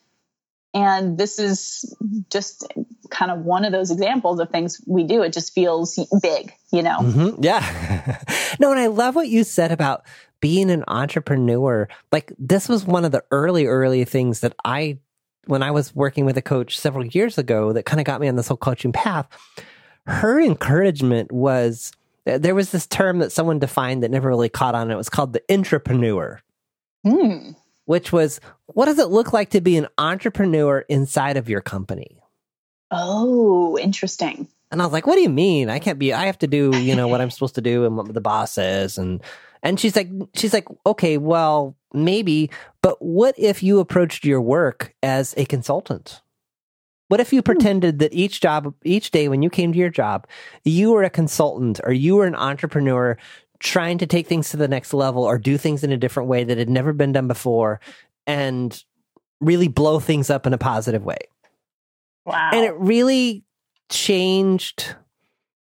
And 0.75 1.19
this 1.19 1.39
is 1.39 1.95
just 2.31 2.67
kind 3.11 3.31
of 3.31 3.41
one 3.45 3.65
of 3.65 3.73
those 3.73 3.91
examples 3.91 4.41
of 4.41 4.51
things 4.51 4.81
we 4.87 5.05
do. 5.05 5.23
It 5.23 5.33
just 5.33 5.55
feels 5.55 5.99
big, 6.23 6.55
you 6.73 6.83
know? 6.83 6.99
hmm 6.99 7.43
Yeah. 7.43 8.21
no, 8.61 8.71
and 8.71 8.81
I 8.81 8.87
love 8.87 9.15
what 9.15 9.29
you 9.29 9.45
said 9.45 9.71
about 9.71 10.03
being 10.41 10.71
an 10.71 10.85
entrepreneur. 10.89 11.89
Like, 12.11 12.33
this 12.39 12.69
was 12.69 12.87
one 12.87 13.05
of 13.05 13.13
the 13.13 13.23
early, 13.31 13.67
early 13.67 14.05
things 14.05 14.41
that 14.41 14.55
I, 14.65 14.99
when 15.47 15.63
I 15.63 15.71
was 15.73 15.95
working 15.95 16.25
with 16.25 16.39
a 16.39 16.43
coach 16.43 16.79
several 16.79 17.05
years 17.05 17.37
ago, 17.37 17.75
that 17.75 17.85
kind 17.85 18.01
of 18.01 18.07
got 18.07 18.21
me 18.21 18.29
on 18.29 18.37
this 18.37 18.49
whole 18.49 18.57
coaching 18.57 18.93
path. 18.93 19.29
Her 20.07 20.41
encouragement 20.41 21.31
was 21.33 21.93
there 22.25 22.55
was 22.55 22.71
this 22.71 22.87
term 22.87 23.19
that 23.19 23.33
someone 23.33 23.59
defined 23.59 24.03
that 24.03 24.11
never 24.11 24.29
really 24.29 24.49
caught 24.49 24.75
on. 24.75 24.91
It 24.91 24.97
was 24.97 25.09
called 25.09 25.33
the 25.33 25.43
intrapreneur. 25.49 26.39
Hmm. 27.05 27.51
which 27.85 28.13
was 28.13 28.39
what 28.67 28.87
does 28.87 29.01
it 29.01 29.09
look 29.09 29.33
like 29.33 29.51
to 29.51 29.61
be 29.61 29.77
an 29.77 29.89
entrepreneur 29.99 30.81
inside 30.89 31.37
of 31.37 31.49
your 31.49 31.61
company? 31.61 32.23
Oh, 32.93 33.77
interesting. 33.79 34.47
And 34.71 34.81
I 34.81 34.87
was 34.87 34.93
like, 34.93 35.07
what 35.07 35.17
do 35.17 35.21
you 35.21 35.29
mean? 35.29 35.69
I 35.69 35.79
can't 35.79 35.99
be, 35.99 36.15
I 36.15 36.27
have 36.27 36.39
to 36.39 36.47
do, 36.47 36.75
you 36.77 36.97
know, 36.97 37.07
what 37.09 37.21
I'm 37.21 37.31
supposed 37.31 37.57
to 37.57 37.61
do 37.61 37.85
and 37.85 37.97
what 37.97 38.13
the 38.13 38.21
boss 38.21 38.53
says. 38.53 38.97
And, 38.97 39.21
and 39.63 39.79
she's 39.79 39.95
like, 39.95 40.09
she's 40.35 40.55
like, 40.55 40.67
okay, 40.87 41.19
well, 41.19 41.77
maybe, 41.93 42.51
but 42.83 43.03
what 43.03 43.35
if 43.39 43.63
you 43.63 43.81
approached 43.81 44.25
your 44.25 44.41
work 44.41 44.95
as 45.03 45.35
a 45.37 45.45
consultant? 45.45 46.22
What 47.13 47.21
if 47.21 47.31
you 47.31 47.41
hmm. 47.41 47.45
pretended 47.45 47.99
that 47.99 48.15
each 48.15 48.41
job, 48.41 48.73
each 48.85 49.11
day 49.11 49.29
when 49.29 49.43
you 49.43 49.51
came 49.51 49.71
to 49.71 49.79
your 49.79 49.91
job, 49.91 50.27
you 50.65 50.93
were 50.93 51.03
a 51.03 51.11
consultant 51.11 51.79
or 51.85 51.93
you 51.93 52.17
were 52.17 52.25
an 52.25 52.35
entrepreneur 52.35 53.19
trying 53.59 53.99
to 53.99 54.07
take 54.07 54.27
things 54.27 54.49
to 54.49 54.57
the 54.57 54.67
next 54.67 54.95
level 54.95 55.23
or 55.23 55.37
do 55.37 55.59
things 55.59 55.85
in 55.85 55.93
a 55.93 55.99
different 55.99 56.31
way 56.31 56.43
that 56.43 56.57
had 56.57 56.71
never 56.71 56.95
been 56.95 57.13
done 57.13 57.29
before 57.29 57.81
and 58.27 58.83
really 59.43 59.69
blow 59.69 60.01
things 60.01 60.31
up 60.31 60.47
in 60.47 60.55
a 60.55 60.59
positive 60.59 61.05
way? 61.05 61.19
Wow. 62.25 62.51
and 62.55 62.65
it 62.65 62.75
really 62.77 63.45
changed 63.91 64.95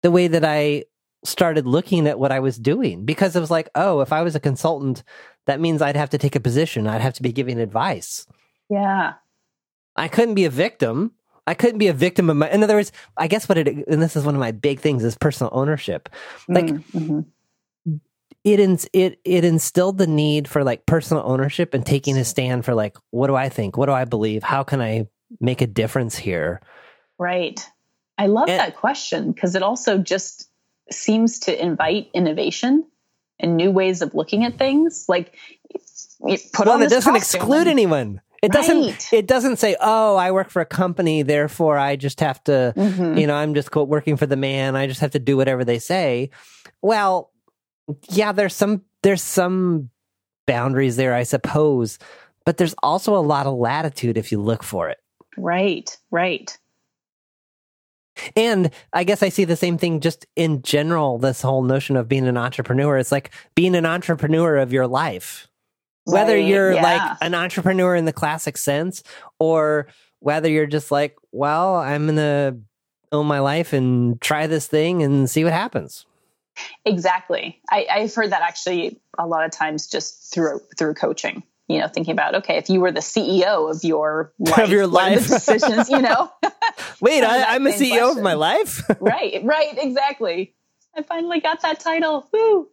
the 0.03 0.11
way 0.11 0.29
that 0.29 0.45
I 0.45 0.85
started 1.25 1.67
looking 1.67 2.07
at 2.07 2.19
what 2.19 2.31
I 2.31 2.41
was 2.41 2.59
doing 2.59 3.07
because 3.07 3.35
it 3.35 3.41
was 3.41 3.51
like, 3.51 3.71
oh, 3.75 4.03
if 4.03 4.13
I 4.13 4.21
was 4.21 4.35
a 4.35 4.41
consultant, 4.41 5.03
that 5.47 5.61
means 5.61 5.81
I'd 5.81 5.97
have 5.97 6.11
to 6.11 6.19
take 6.19 6.37
a 6.37 6.41
position. 6.41 6.87
I'd 6.87 7.01
have 7.01 7.15
to 7.15 7.23
be 7.23 7.33
giving 7.33 7.59
advice. 7.59 8.27
yeah. 8.69 9.15
I 9.97 10.09
couldn't 10.09 10.35
be 10.35 10.45
a 10.45 10.51
victim. 10.51 11.13
I 11.49 11.55
couldn't 11.55 11.79
be 11.79 11.89
a 11.89 11.93
victim 11.95 12.29
of 12.29 12.37
my. 12.37 12.51
In 12.51 12.63
other 12.63 12.75
words, 12.75 12.93
I 13.17 13.27
guess 13.27 13.49
what 13.49 13.57
it 13.59 13.67
and 13.89 14.03
this 14.03 14.17
is 14.17 14.25
one 14.25 14.35
of 14.35 14.41
my 14.41 14.53
big 14.53 14.81
things 14.81 15.03
is 15.03 15.17
personal 15.17 15.51
ownership. 15.55 16.09
Like 16.47 16.67
Mm, 16.67 17.25
mhm. 17.87 18.01
it 18.45 18.61
ins, 18.61 18.87
it 18.93 19.19
it 19.25 19.45
instilled 19.45 19.97
the 19.99 20.07
need 20.07 20.47
for 20.47 20.63
like 20.63 20.85
personal 20.87 21.23
ownership 21.27 21.73
and 21.75 21.87
taking 21.87 22.17
a 22.19 22.25
stand 22.25 22.65
for 22.67 22.75
like 22.75 22.97
what 23.11 23.29
do 23.29 23.35
I 23.35 23.49
think? 23.49 23.77
What 23.79 23.87
do 23.87 23.93
I 23.93 24.05
believe? 24.05 24.43
How 24.43 24.63
can 24.63 24.81
I 24.83 25.07
make 25.41 25.63
a 25.63 25.67
difference 25.67 26.17
here? 26.17 26.61
Right. 27.19 27.59
I 28.19 28.27
love 28.27 28.49
And- 28.49 28.61
that 28.61 28.77
question 28.77 29.33
because 29.33 29.55
it 29.55 29.63
also 29.63 29.97
just 29.99 30.51
seems 30.91 31.39
to 31.41 31.63
invite 31.63 32.11
innovation 32.15 32.85
and 33.41 33.57
new 33.57 33.71
ways 33.71 34.03
of 34.03 34.15
looking 34.15 34.45
at 34.45 34.59
things. 34.59 35.07
Like, 35.09 35.35
put 36.53 36.67
well, 36.67 36.73
on 36.77 36.83
it 36.83 36.91
doesn't 36.91 37.15
exclude 37.17 37.69
anyone. 37.69 38.21
It 38.43 38.53
doesn't. 38.53 39.13
It 39.13 39.27
doesn't 39.27 39.57
say, 39.57 39.77
"Oh, 39.81 40.17
I 40.17 40.31
work 40.31 40.51
for 40.51 40.63
a 40.63 40.67
company, 40.67 41.23
therefore 41.23 41.77
I 41.77 41.97
just 41.97 42.21
have 42.21 42.43
to." 42.45 42.73
Mhm. 42.77 43.21
You 43.21 43.27
know, 43.27 43.35
I'm 43.35 43.55
just 43.55 43.71
quote 43.71 43.89
working 43.89 44.17
for 44.17 44.27
the 44.27 44.37
man. 44.37 44.77
I 44.77 44.87
just 44.87 45.01
have 45.01 45.11
to 45.13 45.19
do 45.19 45.37
whatever 45.37 45.65
they 45.65 45.79
say. 45.79 46.31
Well, 46.81 47.33
yeah, 48.11 48.33
there's 48.33 48.55
some 48.55 48.83
there's 49.03 49.23
some 49.23 49.91
boundaries 50.47 50.97
there, 50.97 51.15
I 51.15 51.25
suppose, 51.25 51.99
but 52.45 52.57
there's 52.57 52.75
also 52.83 53.17
a 53.17 53.21
lot 53.21 53.47
of 53.47 53.55
latitude 53.55 54.17
if 54.17 54.31
you 54.33 54.41
look 54.41 54.63
for 54.63 54.89
it. 54.89 54.99
Right. 55.37 55.97
Right. 56.11 56.57
And 58.35 58.71
I 58.93 59.05
guess 59.05 59.23
I 59.23 59.29
see 59.29 59.45
the 59.45 59.57
same 59.57 59.79
thing 59.79 60.01
just 60.01 60.27
in 60.37 60.63
general. 60.63 61.19
This 61.19 61.41
whole 61.41 61.63
notion 61.63 61.97
of 61.97 62.09
being 62.09 62.27
an 62.27 62.37
entrepreneur. 62.37 62.99
It's 62.99 63.13
like 63.13 63.31
being 63.55 63.75
an 63.77 63.87
entrepreneur 63.87 64.57
of 64.57 64.73
your 64.73 64.87
life. 64.87 65.48
Whether 66.09 66.35
Right, 66.35 66.45
you're 66.47 66.73
yeah. 66.73 66.83
like 66.83 67.19
an 67.21 67.35
entrepreneur 67.35 67.95
in 67.95 68.05
the 68.05 68.13
classic 68.13 68.57
sense 68.57 69.03
or 69.39 69.89
whether 70.21 70.49
you're 70.49 70.67
just 70.67 70.91
like 70.91 71.17
well 71.33 71.77
i'm 71.77 72.07
gonna 72.07 72.57
own 73.13 73.27
my 73.27 73.39
life 73.41 73.73
and 73.73 74.21
try 74.21 74.47
this 74.47 74.67
thing 74.67 75.03
and 75.03 75.29
see 75.31 75.45
what 75.45 75.53
happens 75.53 76.05
Exactly. 76.85 77.61
I, 77.71 77.87
I've 77.89 78.13
heard 78.13 78.31
that 78.33 78.43
actually 78.43 78.99
a 79.17 79.25
lot 79.29 79.45
of 79.45 79.53
times 79.53 79.87
just 79.87 80.35
through 80.35 80.59
through 80.77 80.95
coaching. 80.95 81.45
You 81.69 81.79
know, 81.79 81.87
thinking 81.87 82.11
about 82.13 82.35
okay, 82.37 82.57
if 82.57 82.69
you 82.69 82.81
were 82.81 82.91
the 82.91 82.99
CEO 82.99 83.71
of 83.75 83.85
your 83.85 84.33
life, 84.41 84.69
your 84.69 84.83
are 84.83 84.87
the 84.89 84.93
life. 84.93 85.29
decisions. 85.29 85.89
You 85.89 86.03
know, 86.03 86.33
wait 87.01 87.23
I, 87.23 87.55
i'm 87.55 87.65
a 87.69 87.71
ceo 87.71 88.11
of 88.17 88.21
my 88.25 88.35
life 88.35 88.83
right, 89.01 89.41
right, 89.45 89.79
exactly. 89.79 90.53
I 90.97 91.03
finally 91.03 91.39
got 91.39 91.63
that 91.63 91.79
title. 91.79 92.27
Woo! 92.33 92.67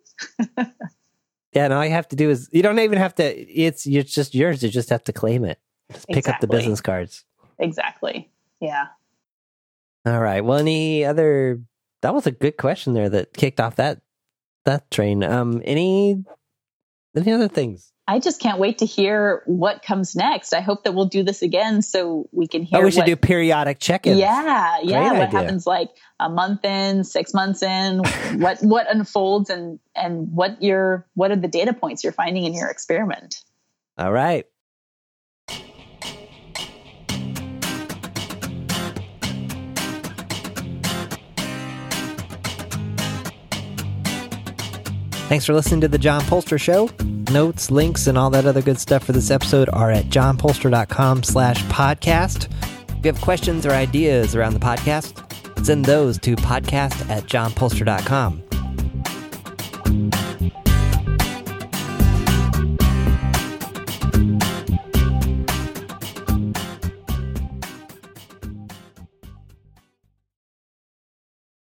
Yeah 1.55 1.65
and 1.65 1.73
all 1.73 1.83
you 1.83 1.91
have 1.91 2.07
to 2.09 2.15
do 2.15 2.29
is 2.29 2.49
you 2.51 2.61
don't 2.61 2.77
even 2.79 2.97
have 2.97 3.15
to 3.15 3.23
it's 3.23 3.87
it's 3.87 4.13
just 4.13 4.35
yours 4.35 4.61
you 4.61 4.69
just 4.69 4.89
have 4.89 5.03
to 5.05 5.13
claim 5.13 5.45
it. 5.45 5.59
Just 5.91 6.07
pick 6.07 6.27
up 6.27 6.39
the 6.41 6.47
business 6.47 6.81
cards. 6.81 7.25
Exactly. 7.59 8.29
Yeah. 8.59 8.87
all 10.05 10.19
right. 10.19 10.43
Well 10.43 10.59
any 10.59 11.05
other 11.05 11.61
that 12.01 12.13
was 12.13 12.27
a 12.27 12.31
good 12.31 12.57
question 12.57 12.93
there 12.93 13.09
that 13.09 13.33
kicked 13.33 13.59
off 13.59 13.77
that 13.77 14.01
that 14.65 14.91
train. 14.91 15.23
Um 15.23 15.61
any 15.65 16.23
any 17.15 17.31
other 17.31 17.47
things 17.47 17.93
I 18.07 18.19
just 18.19 18.39
can't 18.39 18.59
wait 18.59 18.77
to 18.79 18.85
hear 18.85 19.41
what 19.47 19.81
comes 19.81 20.15
next. 20.15 20.53
I 20.53 20.61
hope 20.61 20.83
that 20.83 20.93
we'll 20.93 21.05
do 21.05 21.23
this 21.23 21.41
again 21.41 21.81
so 21.81 22.29
we 22.31 22.47
can 22.47 22.61
oh, 22.61 22.65
hear. 22.65 22.79
Oh, 22.79 22.83
we 22.83 22.91
should 22.91 22.99
what, 22.99 23.05
do 23.07 23.15
periodic 23.15 23.79
check-ins. 23.79 24.19
Yeah, 24.19 24.77
yeah. 24.83 25.09
Great 25.09 25.19
what 25.19 25.27
idea. 25.27 25.39
happens 25.39 25.65
like 25.65 25.89
a 26.19 26.29
month 26.29 26.63
in, 26.63 27.03
six 27.03 27.33
months 27.33 27.63
in, 27.63 27.97
what 28.37 28.59
what 28.59 28.85
unfolds, 28.93 29.49
and 29.49 29.79
and 29.95 30.31
what 30.31 30.61
your 30.61 31.07
what 31.15 31.31
are 31.31 31.35
the 31.35 31.47
data 31.47 31.73
points 31.73 32.03
you're 32.03 32.13
finding 32.13 32.43
in 32.43 32.53
your 32.53 32.69
experiment? 32.69 33.43
All 33.97 34.11
right. 34.11 34.45
Thanks 45.27 45.43
for 45.43 45.55
listening 45.55 45.81
to 45.81 45.87
the 45.87 45.97
John 45.97 46.21
Poelstra 46.21 46.61
Show. 46.61 46.87
Notes, 47.29 47.71
links, 47.71 48.07
and 48.07 48.17
all 48.17 48.29
that 48.31 48.45
other 48.45 48.61
good 48.61 48.79
stuff 48.79 49.03
for 49.03 49.11
this 49.11 49.31
episode 49.31 49.69
are 49.73 49.91
at 49.91 50.05
johnpoelstra.com 50.05 51.23
slash 51.23 51.63
podcast. 51.65 52.51
If 52.89 53.05
you 53.05 53.11
have 53.11 53.21
questions 53.21 53.65
or 53.65 53.71
ideas 53.71 54.35
around 54.35 54.53
the 54.53 54.59
podcast, 54.59 55.21
send 55.65 55.85
those 55.85 56.17
to 56.19 56.35
podcast 56.35 57.09
at 57.09 57.23
johnpoelstra.com. 57.23 58.44